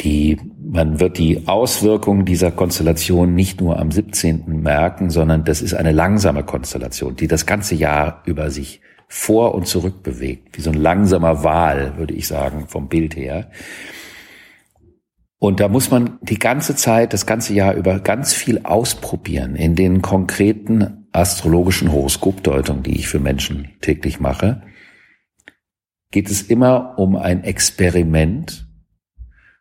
die, 0.00 0.38
man 0.60 1.00
wird 1.00 1.18
die 1.18 1.46
Auswirkungen 1.46 2.24
dieser 2.24 2.50
Konstellation 2.50 3.34
nicht 3.34 3.60
nur 3.60 3.78
am 3.78 3.90
17. 3.90 4.62
merken, 4.62 5.10
sondern 5.10 5.44
das 5.44 5.62
ist 5.62 5.74
eine 5.74 5.92
langsame 5.92 6.42
Konstellation, 6.42 7.14
die 7.14 7.28
das 7.28 7.46
ganze 7.46 7.76
Jahr 7.76 8.22
über 8.26 8.50
sich 8.50 8.80
vor 9.08 9.54
und 9.54 9.66
zurück 9.66 10.02
bewegt, 10.02 10.56
wie 10.56 10.62
so 10.62 10.70
ein 10.70 10.80
langsamer 10.80 11.44
Wal, 11.44 11.96
würde 11.96 12.14
ich 12.14 12.26
sagen, 12.26 12.66
vom 12.68 12.88
Bild 12.88 13.16
her. 13.16 13.50
Und 15.38 15.60
da 15.60 15.68
muss 15.68 15.90
man 15.90 16.18
die 16.22 16.38
ganze 16.38 16.74
Zeit, 16.74 17.12
das 17.12 17.26
ganze 17.26 17.54
Jahr 17.54 17.74
über 17.74 18.00
ganz 18.00 18.32
viel 18.32 18.60
ausprobieren 18.64 19.56
in 19.56 19.74
den 19.74 20.02
konkreten 20.02 21.06
astrologischen 21.12 21.92
Horoskopdeutungen, 21.92 22.82
die 22.82 22.96
ich 22.96 23.08
für 23.08 23.20
Menschen 23.20 23.68
täglich 23.80 24.20
mache 24.20 24.62
geht 26.14 26.30
es 26.30 26.42
immer 26.42 26.96
um 26.96 27.16
ein 27.16 27.42
Experiment, 27.42 28.68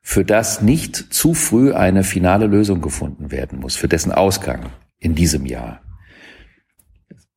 für 0.04 0.24
das 0.24 0.62
nicht 0.62 0.96
zu 0.96 1.34
früh 1.34 1.74
eine 1.74 2.04
finale 2.04 2.46
Lösung 2.46 2.80
gefunden 2.80 3.32
werden 3.32 3.60
muss, 3.60 3.76
für 3.76 3.88
dessen 3.88 4.12
Ausgang 4.12 4.70
in 5.00 5.16
diesem 5.16 5.48
Jahr. 5.48 5.82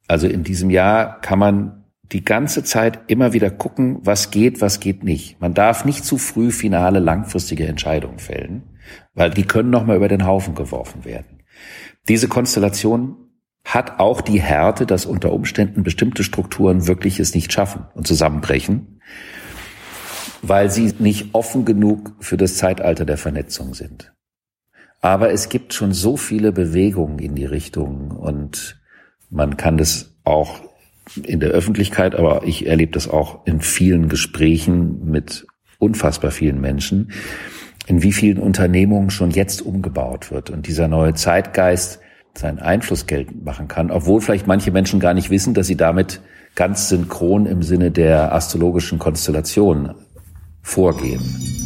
Also 0.06 0.28
in 0.28 0.44
diesem 0.44 0.68
Jahr 0.68 1.18
kann 1.22 1.38
man 1.38 1.85
die 2.12 2.24
ganze 2.24 2.62
Zeit 2.62 3.00
immer 3.08 3.32
wieder 3.32 3.50
gucken, 3.50 3.98
was 4.02 4.30
geht, 4.30 4.60
was 4.60 4.80
geht 4.80 5.02
nicht. 5.02 5.40
Man 5.40 5.54
darf 5.54 5.84
nicht 5.84 6.04
zu 6.04 6.18
früh 6.18 6.50
finale 6.50 7.00
langfristige 7.00 7.66
Entscheidungen 7.66 8.18
fällen, 8.18 8.62
weil 9.14 9.30
die 9.30 9.44
können 9.44 9.70
nochmal 9.70 9.96
über 9.96 10.08
den 10.08 10.26
Haufen 10.26 10.54
geworfen 10.54 11.04
werden. 11.04 11.42
Diese 12.08 12.28
Konstellation 12.28 13.16
hat 13.64 13.98
auch 13.98 14.20
die 14.20 14.40
Härte, 14.40 14.86
dass 14.86 15.06
unter 15.06 15.32
Umständen 15.32 15.82
bestimmte 15.82 16.22
Strukturen 16.22 16.86
wirklich 16.86 17.18
es 17.18 17.34
nicht 17.34 17.52
schaffen 17.52 17.86
und 17.94 18.06
zusammenbrechen, 18.06 19.00
weil 20.42 20.70
sie 20.70 20.94
nicht 21.00 21.34
offen 21.34 21.64
genug 21.64 22.12
für 22.20 22.36
das 22.36 22.56
Zeitalter 22.56 23.04
der 23.04 23.18
Vernetzung 23.18 23.74
sind. 23.74 24.12
Aber 25.00 25.32
es 25.32 25.48
gibt 25.48 25.74
schon 25.74 25.92
so 25.92 26.16
viele 26.16 26.52
Bewegungen 26.52 27.18
in 27.18 27.34
die 27.34 27.44
Richtung 27.44 28.12
und 28.12 28.80
man 29.30 29.56
kann 29.56 29.76
das 29.76 30.16
auch 30.22 30.60
in 31.22 31.40
der 31.40 31.50
Öffentlichkeit, 31.50 32.14
aber 32.14 32.42
ich 32.44 32.66
erlebe 32.66 32.92
das 32.92 33.08
auch 33.08 33.46
in 33.46 33.60
vielen 33.60 34.08
Gesprächen 34.08 35.10
mit 35.10 35.46
unfassbar 35.78 36.30
vielen 36.30 36.60
Menschen, 36.60 37.12
in 37.86 38.02
wie 38.02 38.12
vielen 38.12 38.38
Unternehmungen 38.38 39.10
schon 39.10 39.30
jetzt 39.30 39.62
umgebaut 39.62 40.30
wird 40.30 40.50
und 40.50 40.66
dieser 40.66 40.88
neue 40.88 41.14
Zeitgeist 41.14 42.00
seinen 42.34 42.58
Einfluss 42.58 43.06
geltend 43.06 43.44
machen 43.44 43.68
kann, 43.68 43.90
obwohl 43.90 44.20
vielleicht 44.20 44.46
manche 44.46 44.70
Menschen 44.70 45.00
gar 45.00 45.14
nicht 45.14 45.30
wissen, 45.30 45.54
dass 45.54 45.66
sie 45.66 45.76
damit 45.76 46.20
ganz 46.54 46.88
synchron 46.88 47.46
im 47.46 47.62
Sinne 47.62 47.90
der 47.90 48.34
astrologischen 48.34 48.98
Konstellation 48.98 49.94
vorgehen. 50.62 51.65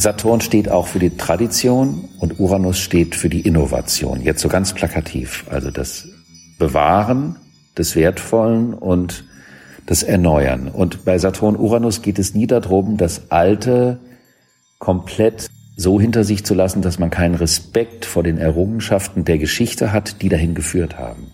Saturn 0.00 0.40
steht 0.40 0.70
auch 0.70 0.86
für 0.86 0.98
die 0.98 1.16
Tradition 1.16 2.08
und 2.18 2.40
Uranus 2.40 2.78
steht 2.78 3.14
für 3.14 3.28
die 3.28 3.42
Innovation. 3.42 4.22
Jetzt 4.22 4.40
so 4.40 4.48
ganz 4.48 4.72
plakativ. 4.72 5.44
Also 5.50 5.70
das 5.70 6.08
Bewahren 6.58 7.36
des 7.76 7.94
Wertvollen 7.96 8.72
und 8.72 9.24
das 9.84 10.02
Erneuern. 10.02 10.68
Und 10.68 11.04
bei 11.04 11.18
Saturn 11.18 11.56
Uranus 11.56 12.00
geht 12.00 12.18
es 12.18 12.34
nie 12.34 12.46
darum, 12.46 12.96
das 12.96 13.30
Alte 13.30 13.98
komplett 14.78 15.48
so 15.76 16.00
hinter 16.00 16.24
sich 16.24 16.44
zu 16.44 16.54
lassen, 16.54 16.80
dass 16.80 16.98
man 16.98 17.10
keinen 17.10 17.34
Respekt 17.34 18.06
vor 18.06 18.22
den 18.22 18.38
Errungenschaften 18.38 19.24
der 19.24 19.38
Geschichte 19.38 19.92
hat, 19.92 20.22
die 20.22 20.28
dahin 20.30 20.54
geführt 20.54 20.98
haben. 20.98 21.32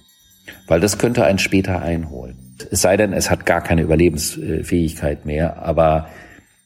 Weil 0.67 0.81
das 0.81 0.99
könnte 0.99 1.25
einen 1.25 1.39
später 1.39 1.83
einholen. 1.83 2.57
Es 2.71 2.81
sei 2.81 2.97
denn, 2.97 3.13
es 3.13 3.31
hat 3.31 3.47
gar 3.47 3.61
keine 3.61 3.83
Überlebensfähigkeit 3.83 5.25
mehr, 5.25 5.63
aber 5.63 6.09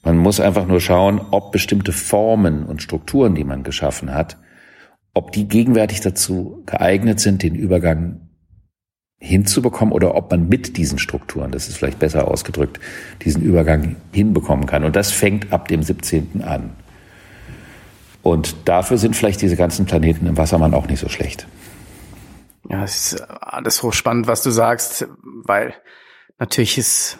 man 0.02 0.16
muss 0.16 0.40
einfach 0.40 0.66
nur 0.66 0.80
schauen, 0.80 1.20
ob 1.30 1.52
bestimmte 1.52 1.92
Formen 1.92 2.64
und 2.64 2.82
Strukturen, 2.82 3.34
die 3.34 3.44
man 3.44 3.62
geschaffen 3.62 4.14
hat, 4.14 4.38
ob 5.12 5.32
die 5.32 5.46
gegenwärtig 5.46 6.00
dazu 6.00 6.62
geeignet 6.66 7.20
sind, 7.20 7.42
den 7.42 7.54
Übergang 7.54 8.30
hinzubekommen 9.18 9.92
oder 9.92 10.14
ob 10.14 10.30
man 10.30 10.48
mit 10.48 10.78
diesen 10.78 10.98
Strukturen, 10.98 11.50
das 11.50 11.68
ist 11.68 11.76
vielleicht 11.76 11.98
besser 11.98 12.26
ausgedrückt, 12.26 12.80
diesen 13.22 13.42
Übergang 13.42 13.96
hinbekommen 14.12 14.66
kann. 14.66 14.82
Und 14.82 14.96
das 14.96 15.12
fängt 15.12 15.52
ab 15.52 15.68
dem 15.68 15.82
17. 15.82 16.42
an. 16.42 16.70
Und 18.22 18.68
dafür 18.68 18.96
sind 18.96 19.14
vielleicht 19.14 19.42
diese 19.42 19.56
ganzen 19.56 19.84
Planeten 19.84 20.26
im 20.26 20.38
Wassermann 20.38 20.72
auch 20.72 20.86
nicht 20.86 21.00
so 21.00 21.08
schlecht. 21.08 21.46
Ja, 22.68 22.84
es 22.84 23.12
ist 23.12 23.20
alles 23.20 23.82
hochspannend, 23.82 24.26
was 24.26 24.42
du 24.42 24.50
sagst, 24.50 25.06
weil 25.22 25.74
natürlich 26.38 26.78
ist 26.78 27.18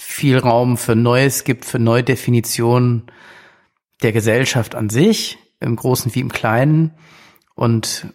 viel 0.00 0.38
Raum 0.38 0.78
für 0.78 0.96
Neues 0.96 1.44
gibt, 1.44 1.66
für 1.66 1.78
neue 1.78 2.02
Definitionen 2.02 3.04
der 4.02 4.12
Gesellschaft 4.12 4.74
an 4.74 4.88
sich, 4.88 5.38
im 5.60 5.76
Großen 5.76 6.14
wie 6.14 6.20
im 6.20 6.32
Kleinen. 6.32 6.94
Und 7.54 8.06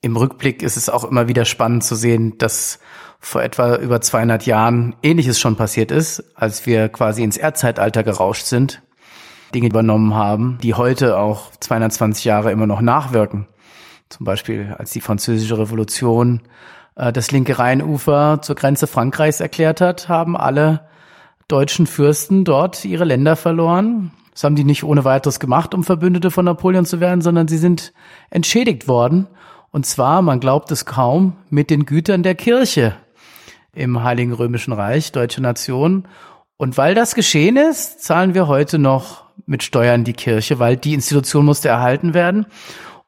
im 0.00 0.16
Rückblick 0.16 0.62
ist 0.62 0.76
es 0.76 0.88
auch 0.88 1.02
immer 1.04 1.26
wieder 1.26 1.44
spannend 1.44 1.82
zu 1.82 1.96
sehen, 1.96 2.38
dass 2.38 2.78
vor 3.18 3.42
etwa 3.42 3.76
über 3.76 4.00
200 4.00 4.46
Jahren 4.46 4.94
Ähnliches 5.02 5.40
schon 5.40 5.56
passiert 5.56 5.90
ist, 5.90 6.22
als 6.36 6.64
wir 6.64 6.88
quasi 6.88 7.24
ins 7.24 7.38
Erdzeitalter 7.38 8.04
gerauscht 8.04 8.44
sind, 8.44 8.82
Dinge 9.52 9.68
übernommen 9.68 10.14
haben, 10.14 10.58
die 10.62 10.74
heute 10.74 11.18
auch 11.18 11.50
220 11.58 12.24
Jahre 12.24 12.52
immer 12.52 12.66
noch 12.66 12.80
nachwirken. 12.80 13.48
Zum 14.10 14.24
Beispiel 14.26 14.76
als 14.78 14.92
die 14.92 15.00
Französische 15.00 15.58
Revolution 15.58 16.42
äh, 16.96 17.12
das 17.12 17.30
linke 17.30 17.58
Rheinufer 17.58 18.40
zur 18.42 18.56
Grenze 18.56 18.86
Frankreichs 18.86 19.40
erklärt 19.40 19.80
hat, 19.80 20.08
haben 20.08 20.36
alle 20.36 20.88
deutschen 21.48 21.86
Fürsten 21.86 22.44
dort 22.44 22.84
ihre 22.84 23.04
Länder 23.04 23.36
verloren. 23.36 24.12
Das 24.32 24.44
haben 24.44 24.56
die 24.56 24.64
nicht 24.64 24.84
ohne 24.84 25.04
weiteres 25.04 25.38
gemacht, 25.38 25.74
um 25.74 25.84
Verbündete 25.84 26.30
von 26.30 26.44
Napoleon 26.44 26.86
zu 26.86 27.00
werden, 27.00 27.20
sondern 27.20 27.46
sie 27.48 27.58
sind 27.58 27.92
entschädigt 28.30 28.88
worden. 28.88 29.28
Und 29.70 29.86
zwar, 29.86 30.22
man 30.22 30.40
glaubt 30.40 30.70
es 30.70 30.86
kaum, 30.86 31.36
mit 31.50 31.70
den 31.70 31.86
Gütern 31.86 32.22
der 32.22 32.34
Kirche 32.34 32.96
im 33.72 34.02
Heiligen 34.02 34.32
Römischen 34.32 34.72
Reich, 34.72 35.12
deutsche 35.12 35.42
Nation. 35.42 36.06
Und 36.56 36.78
weil 36.78 36.94
das 36.94 37.14
geschehen 37.14 37.56
ist, 37.56 38.02
zahlen 38.02 38.34
wir 38.34 38.46
heute 38.46 38.78
noch 38.78 39.24
mit 39.46 39.62
Steuern 39.62 40.04
die 40.04 40.12
Kirche, 40.12 40.58
weil 40.58 40.76
die 40.76 40.94
Institution 40.94 41.44
musste 41.44 41.68
erhalten 41.68 42.14
werden. 42.14 42.46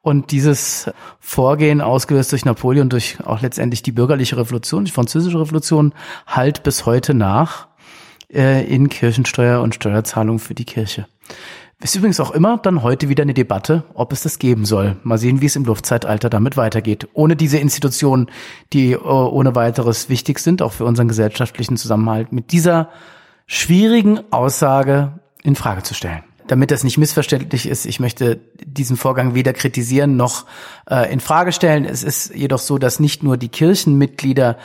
Und 0.06 0.30
dieses 0.30 0.88
Vorgehen, 1.18 1.80
ausgelöst 1.80 2.30
durch 2.30 2.44
Napoleon, 2.44 2.88
durch 2.88 3.18
auch 3.24 3.40
letztendlich 3.40 3.82
die 3.82 3.90
bürgerliche 3.90 4.36
Revolution, 4.36 4.84
die 4.84 4.92
französische 4.92 5.40
Revolution, 5.40 5.94
halt 6.28 6.62
bis 6.62 6.86
heute 6.86 7.12
nach 7.12 7.66
äh, 8.32 8.64
in 8.72 8.88
Kirchensteuer 8.88 9.60
und 9.62 9.74
Steuerzahlung 9.74 10.38
für 10.38 10.54
die 10.54 10.64
Kirche. 10.64 11.08
Ist 11.80 11.96
übrigens 11.96 12.20
auch 12.20 12.30
immer 12.30 12.56
dann 12.58 12.84
heute 12.84 13.08
wieder 13.08 13.22
eine 13.22 13.34
Debatte, 13.34 13.82
ob 13.94 14.12
es 14.12 14.22
das 14.22 14.38
geben 14.38 14.64
soll. 14.64 14.94
Mal 15.02 15.18
sehen, 15.18 15.40
wie 15.40 15.46
es 15.46 15.56
im 15.56 15.64
Luftzeitalter 15.64 16.30
damit 16.30 16.56
weitergeht. 16.56 17.08
Ohne 17.12 17.34
diese 17.34 17.58
Institutionen, 17.58 18.30
die 18.72 18.92
äh, 18.92 18.98
ohne 18.98 19.56
weiteres 19.56 20.08
wichtig 20.08 20.38
sind, 20.38 20.62
auch 20.62 20.70
für 20.70 20.84
unseren 20.84 21.08
gesellschaftlichen 21.08 21.76
Zusammenhalt, 21.76 22.30
mit 22.30 22.52
dieser 22.52 22.90
schwierigen 23.48 24.20
Aussage 24.30 25.18
in 25.42 25.56
Frage 25.56 25.82
zu 25.82 25.94
stellen 25.94 26.22
damit 26.48 26.70
das 26.70 26.84
nicht 26.84 26.98
missverständlich 26.98 27.66
ist, 27.68 27.86
ich 27.86 28.00
möchte 28.00 28.40
diesen 28.64 28.96
Vorgang 28.96 29.34
weder 29.34 29.52
kritisieren 29.52 30.16
noch 30.16 30.46
äh, 30.88 31.12
in 31.12 31.20
Frage 31.20 31.52
stellen. 31.52 31.84
Es 31.84 32.02
ist 32.02 32.34
jedoch 32.34 32.58
so, 32.58 32.78
dass 32.78 33.00
nicht 33.00 33.22
nur 33.22 33.36
die 33.36 33.48
Kirchenmitglieder 33.48 34.58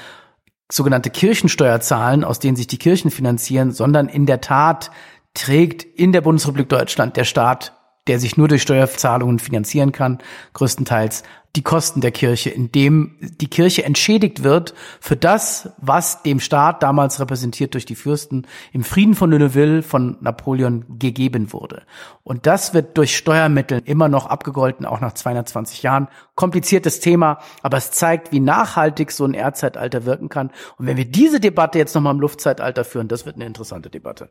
sogenannte 0.72 1.10
Kirchensteuer 1.10 1.82
zahlen, 1.82 2.24
aus 2.24 2.40
denen 2.40 2.56
sich 2.56 2.68
die 2.68 2.78
Kirchen 2.78 3.12
finanzieren, 3.12 3.72
sondern 3.72 4.08
in 4.08 4.26
der 4.26 4.42
Tat 4.42 4.92
trägt 5.34 5.84
in 5.84 6.12
der 6.12 6.22
Bundesrepublik 6.22 6.70
Deutschland 6.70 7.18
der 7.18 7.26
Staat 7.26 7.74
der 8.08 8.20
sich 8.20 8.38
nur 8.38 8.48
durch 8.48 8.62
Steuerzahlungen 8.64 9.40
finanzieren 9.40 9.92
kann, 9.92 10.20
größtenteils 10.54 11.24
die 11.56 11.64
Kosten 11.64 12.00
der 12.00 12.12
Kirche, 12.12 12.50
indem 12.50 13.18
die 13.20 13.50
Kirche 13.50 13.84
entschädigt 13.84 14.44
wird 14.44 14.74
für 15.02 15.18
das, 15.18 15.70
was 15.78 16.24
dem 16.24 16.40
Staat 16.40 16.82
damals 16.82 17.20
repräsentiert 17.20 17.74
durch 17.74 17.86
die 17.86 17.96
Fürsten 17.96 18.48
im 18.72 18.84
Frieden 18.84 19.16
von 19.16 19.34
Lunéville 19.34 19.82
von 19.82 20.18
Napoleon 20.22 20.86
gegeben 20.98 21.52
wurde. 21.52 21.84
Und 22.24 22.48
das 22.48 22.74
wird 22.74 22.98
durch 22.98 23.18
Steuermittel 23.18 23.82
immer 23.86 24.08
noch 24.08 24.28
abgegolten, 24.28 24.86
auch 24.86 25.02
nach 25.02 25.14
220 25.14 25.84
Jahren. 25.84 26.08
Kompliziertes 26.36 27.02
Thema, 27.02 27.40
aber 27.62 27.78
es 27.78 27.92
zeigt, 27.92 28.32
wie 28.32 28.40
nachhaltig 28.40 29.12
so 29.12 29.26
ein 29.26 29.34
Erdzeitalter 29.34 30.06
wirken 30.06 30.30
kann. 30.30 30.52
Und 30.78 30.88
wenn 30.88 30.98
wir 30.98 31.06
diese 31.06 31.42
Debatte 31.42 31.78
jetzt 31.78 31.94
nochmal 31.96 32.14
im 32.14 32.22
Luftzeitalter 32.22 32.86
führen, 32.86 33.10
das 33.10 33.26
wird 33.26 33.36
eine 33.36 33.46
interessante 33.46 33.90
Debatte. 33.90 34.30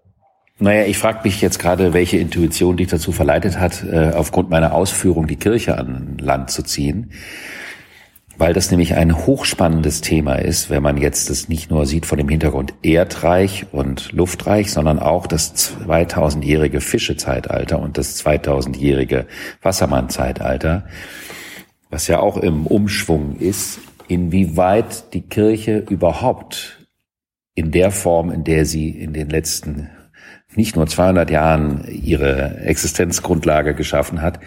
Naja, 0.63 0.85
ich 0.85 0.99
frage 0.99 1.21
mich 1.25 1.41
jetzt 1.41 1.59
gerade, 1.59 1.95
welche 1.95 2.19
Intuition 2.19 2.77
dich 2.77 2.89
dazu 2.89 3.13
verleitet 3.13 3.59
hat, 3.59 3.83
äh, 3.83 4.11
aufgrund 4.15 4.51
meiner 4.51 4.75
Ausführung 4.75 5.27
die 5.27 5.37
Kirche 5.37 5.79
an 5.79 6.19
Land 6.19 6.51
zu 6.51 6.63
ziehen. 6.63 7.13
weil 8.37 8.55
das 8.55 8.71
nämlich 8.71 8.95
ein 8.95 9.27
hochspannendes 9.27 10.01
Thema 10.01 10.37
ist, 10.37 10.71
wenn 10.71 10.83
man 10.83 10.97
jetzt 10.97 11.29
es 11.29 11.51
nicht 11.51 11.71
nur 11.71 11.85
sieht 11.85 12.07
vor 12.07 12.17
dem 12.17 12.31
Hintergrund 12.31 12.73
Erdreich 12.81 13.67
und 13.71 14.13
Luftreich, 14.13 14.73
sondern 14.73 14.99
auch 14.99 15.27
das 15.27 15.55
2000-jährige 15.85 16.81
Fischezeitalter 16.81 17.79
und 17.79 17.99
das 17.99 18.25
2000-jährige 18.25 19.27
Wassermannzeitalter, 19.61 20.87
was 21.91 22.07
ja 22.07 22.21
auch 22.21 22.39
im 22.39 22.67
Umschwung 22.67 23.37
ist, 23.37 23.79
inwieweit 24.09 25.13
die 25.13 25.23
Kirche 25.23 25.85
überhaupt 25.91 26.87
in 27.55 27.73
der 27.73 27.91
Form, 27.91 28.31
in 28.31 28.45
der 28.45 28.65
sie 28.65 28.89
in 28.89 29.13
den 29.13 29.29
letzten 29.29 29.91
nicht 30.57 30.77
nur 30.77 30.87
200 30.87 31.31
Jahren 31.31 31.85
ihre 31.89 32.59
Existenzgrundlage 32.61 33.75
geschaffen 33.75 34.23
hat, 34.23 34.41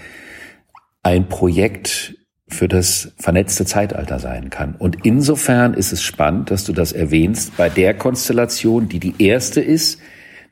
ein 1.01 1.27
Projekt 1.29 2.15
für 2.47 2.67
das 2.67 3.13
vernetzte 3.17 3.65
Zeitalter 3.65 4.19
sein 4.19 4.49
kann. 4.49 4.75
Und 4.75 5.05
insofern 5.05 5.73
ist 5.73 5.91
es 5.91 6.03
spannend, 6.03 6.51
dass 6.51 6.65
du 6.65 6.73
das 6.73 6.91
erwähnst, 6.91 7.57
bei 7.57 7.69
der 7.69 7.93
Konstellation, 7.93 8.89
die 8.89 8.99
die 8.99 9.15
erste 9.17 9.61
ist, 9.61 9.99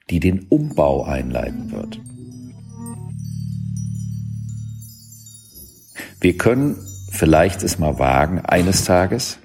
die 0.09 0.19
den 0.19 0.47
Umbau 0.49 1.03
einleiten 1.03 1.71
wird. 1.71 1.99
Wir 6.19 6.37
können 6.37 6.77
vielleicht 7.11 7.63
es 7.63 7.79
mal 7.79 7.99
wagen, 7.99 8.39
eines 8.39 8.85
Tages 8.85 9.39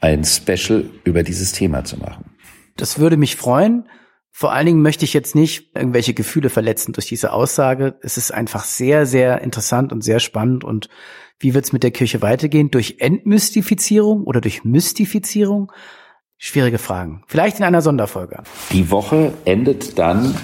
ein 0.00 0.24
Special 0.24 0.84
über 1.04 1.22
dieses 1.22 1.52
Thema 1.52 1.84
zu 1.84 1.96
machen. 1.98 2.26
Das 2.76 2.98
würde 2.98 3.16
mich 3.16 3.36
freuen. 3.36 3.88
Vor 4.38 4.52
allen 4.52 4.66
Dingen 4.66 4.82
möchte 4.82 5.04
ich 5.04 5.14
jetzt 5.14 5.34
nicht 5.34 5.74
irgendwelche 5.74 6.14
Gefühle 6.14 6.48
verletzen 6.48 6.92
durch 6.92 7.08
diese 7.08 7.32
Aussage. 7.32 7.98
Es 8.02 8.16
ist 8.16 8.30
einfach 8.32 8.62
sehr, 8.62 9.04
sehr 9.04 9.40
interessant 9.40 9.90
und 9.90 10.04
sehr 10.04 10.20
spannend. 10.20 10.62
Und 10.62 10.88
wie 11.40 11.54
wird 11.54 11.64
es 11.64 11.72
mit 11.72 11.82
der 11.82 11.90
Kirche 11.90 12.22
weitergehen? 12.22 12.70
Durch 12.70 12.98
Entmystifizierung 13.00 14.22
oder 14.22 14.40
durch 14.40 14.62
Mystifizierung? 14.62 15.72
Schwierige 16.36 16.78
Fragen. 16.78 17.24
Vielleicht 17.26 17.58
in 17.58 17.64
einer 17.64 17.82
Sonderfolge. 17.82 18.44
Die 18.70 18.92
Woche 18.92 19.34
endet 19.44 19.98
dann 19.98 20.36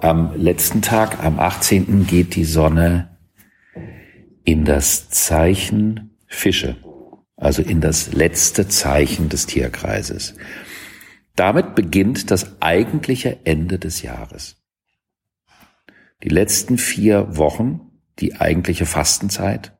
am 0.00 0.32
letzten 0.36 0.80
Tag, 0.80 1.24
am 1.24 1.40
18. 1.40 2.06
geht 2.06 2.36
die 2.36 2.44
Sonne 2.44 3.18
in 4.44 4.64
das 4.64 5.10
Zeichen 5.10 6.16
Fische, 6.28 6.76
also 7.34 7.62
in 7.62 7.80
das 7.80 8.12
letzte 8.12 8.68
Zeichen 8.68 9.28
des 9.28 9.46
Tierkreises. 9.46 10.36
Damit 11.40 11.74
beginnt 11.74 12.30
das 12.30 12.60
eigentliche 12.60 13.46
Ende 13.46 13.78
des 13.78 14.02
Jahres. 14.02 14.62
Die 16.22 16.28
letzten 16.28 16.76
vier 16.76 17.38
Wochen, 17.38 17.80
die 18.18 18.38
eigentliche 18.38 18.84
Fastenzeit, 18.84 19.72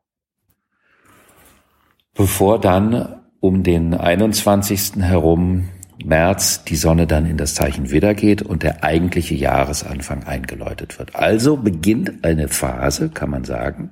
bevor 2.14 2.62
dann 2.62 3.26
um 3.40 3.62
den 3.62 3.92
21. 3.92 5.02
herum 5.02 5.68
März 6.02 6.64
die 6.64 6.76
Sonne 6.76 7.06
dann 7.06 7.26
in 7.26 7.36
das 7.36 7.54
Zeichen 7.56 7.90
Widder 7.90 8.14
geht 8.14 8.40
und 8.40 8.62
der 8.62 8.82
eigentliche 8.82 9.34
Jahresanfang 9.34 10.24
eingeläutet 10.24 10.98
wird. 10.98 11.14
Also 11.14 11.58
beginnt 11.58 12.24
eine 12.24 12.48
Phase, 12.48 13.10
kann 13.10 13.28
man 13.28 13.44
sagen, 13.44 13.90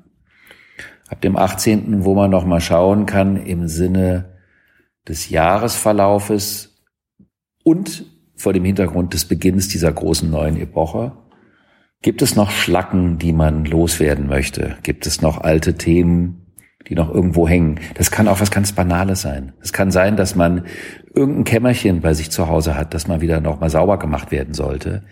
ab 1.07 1.21
dem 1.21 1.37
18., 1.37 2.07
wo 2.07 2.15
man 2.15 2.31
noch 2.31 2.47
mal 2.47 2.63
schauen 2.63 3.05
kann 3.05 3.37
im 3.37 3.69
Sinne 3.69 4.39
des 5.07 5.29
Jahresverlaufes, 5.29 6.78
und 7.65 8.07
vor 8.39 8.53
dem 8.53 8.65
Hintergrund 8.65 9.15
des 9.15 9.25
Beginns 9.25 9.69
dieser 9.69 9.93
großen 9.93 10.31
neuen 10.31 10.61
Epoche, 10.61 11.13
gibt 12.03 12.23
es 12.23 12.37
noch 12.37 12.51
Schlacken, 12.51 13.19
die 13.19 13.33
man 13.33 13.65
loswerden 13.65 14.29
möchte? 14.29 14.77
Gibt 14.83 15.07
es 15.07 15.21
noch 15.21 15.41
alte 15.41 15.75
Themen, 15.75 16.47
die 16.89 16.95
noch 16.95 17.13
irgendwo 17.13 17.49
hängen? 17.49 17.81
Das 17.95 18.11
kann 18.11 18.29
auch 18.29 18.41
was 18.41 18.51
ganz 18.51 18.73
Banales 18.73 19.23
sein. 19.23 19.53
Es 19.61 19.73
kann 19.73 19.91
sein, 19.91 20.17
dass 20.17 20.37
man 20.37 20.65
irgendein 21.15 21.45
Kämmerchen 21.45 22.01
bei 22.01 22.15
sich 22.15 22.31
zu 22.31 22.49
Hause 22.49 22.77
hat, 22.77 22.95
das 22.95 23.09
mal 23.09 23.21
wieder 23.21 23.41
noch 23.41 23.61
mal 23.61 23.71
sauber 23.71 23.99
gemacht 23.99 24.31
werden 24.31 24.55
sollte. 24.55 25.03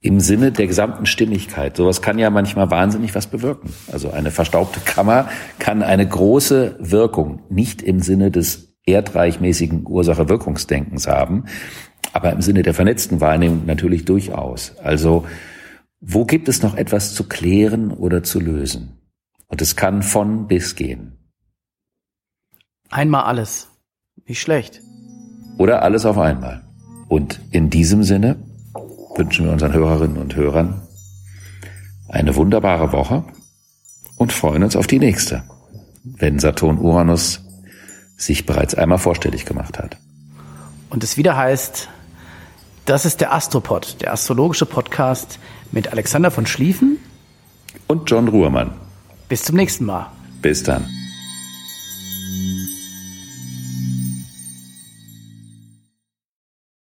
Im 0.00 0.20
Sinne 0.20 0.52
der 0.52 0.66
gesamten 0.66 1.06
Stimmigkeit. 1.06 1.76
Sowas 1.76 2.02
kann 2.02 2.18
ja 2.18 2.30
manchmal 2.30 2.70
wahnsinnig 2.70 3.14
was 3.14 3.28
bewirken. 3.28 3.70
Also 3.90 4.10
eine 4.10 4.30
verstaubte 4.30 4.80
Kammer 4.80 5.28
kann 5.58 5.82
eine 5.82 6.06
große 6.06 6.76
Wirkung, 6.80 7.42
nicht 7.48 7.80
im 7.80 8.00
Sinne 8.00 8.30
des 8.30 8.75
erdreichmäßigen 8.86 9.86
Ursache-Wirkungsdenkens 9.86 11.06
haben, 11.06 11.44
aber 12.12 12.32
im 12.32 12.40
Sinne 12.40 12.62
der 12.62 12.72
vernetzten 12.72 13.20
Wahrnehmung 13.20 13.66
natürlich 13.66 14.04
durchaus. 14.04 14.76
Also 14.78 15.26
wo 16.00 16.24
gibt 16.24 16.48
es 16.48 16.62
noch 16.62 16.76
etwas 16.76 17.14
zu 17.14 17.24
klären 17.24 17.90
oder 17.90 18.22
zu 18.22 18.40
lösen? 18.40 18.98
Und 19.48 19.60
es 19.62 19.76
kann 19.76 20.02
von 20.02 20.46
bis 20.46 20.74
gehen. 20.74 21.18
Einmal 22.90 23.24
alles. 23.24 23.68
Nicht 24.26 24.40
schlecht. 24.40 24.82
Oder 25.58 25.82
alles 25.82 26.04
auf 26.04 26.18
einmal. 26.18 26.62
Und 27.08 27.40
in 27.50 27.70
diesem 27.70 28.02
Sinne 28.02 28.36
wünschen 29.16 29.46
wir 29.46 29.52
unseren 29.52 29.72
Hörerinnen 29.72 30.18
und 30.18 30.36
Hörern 30.36 30.82
eine 32.08 32.36
wunderbare 32.36 32.92
Woche 32.92 33.24
und 34.16 34.32
freuen 34.32 34.62
uns 34.62 34.76
auf 34.76 34.86
die 34.86 34.98
nächste, 34.98 35.44
wenn 36.04 36.38
Saturn 36.38 36.78
Uranus 36.78 37.45
sich 38.16 38.46
bereits 38.46 38.74
einmal 38.74 38.98
vorstellig 38.98 39.44
gemacht 39.44 39.78
hat. 39.78 39.96
Und 40.90 41.04
es 41.04 41.16
wieder 41.16 41.36
heißt, 41.36 41.88
das 42.84 43.04
ist 43.04 43.20
der 43.20 43.34
Astropod, 43.34 43.96
der 44.00 44.12
astrologische 44.12 44.66
Podcast 44.66 45.38
mit 45.72 45.88
Alexander 45.88 46.30
von 46.30 46.46
Schlieffen 46.46 46.98
und 47.86 48.10
John 48.10 48.28
Ruhrmann. 48.28 48.72
Bis 49.28 49.42
zum 49.42 49.56
nächsten 49.56 49.84
Mal. 49.84 50.10
Bis 50.40 50.62
dann. 50.62 50.88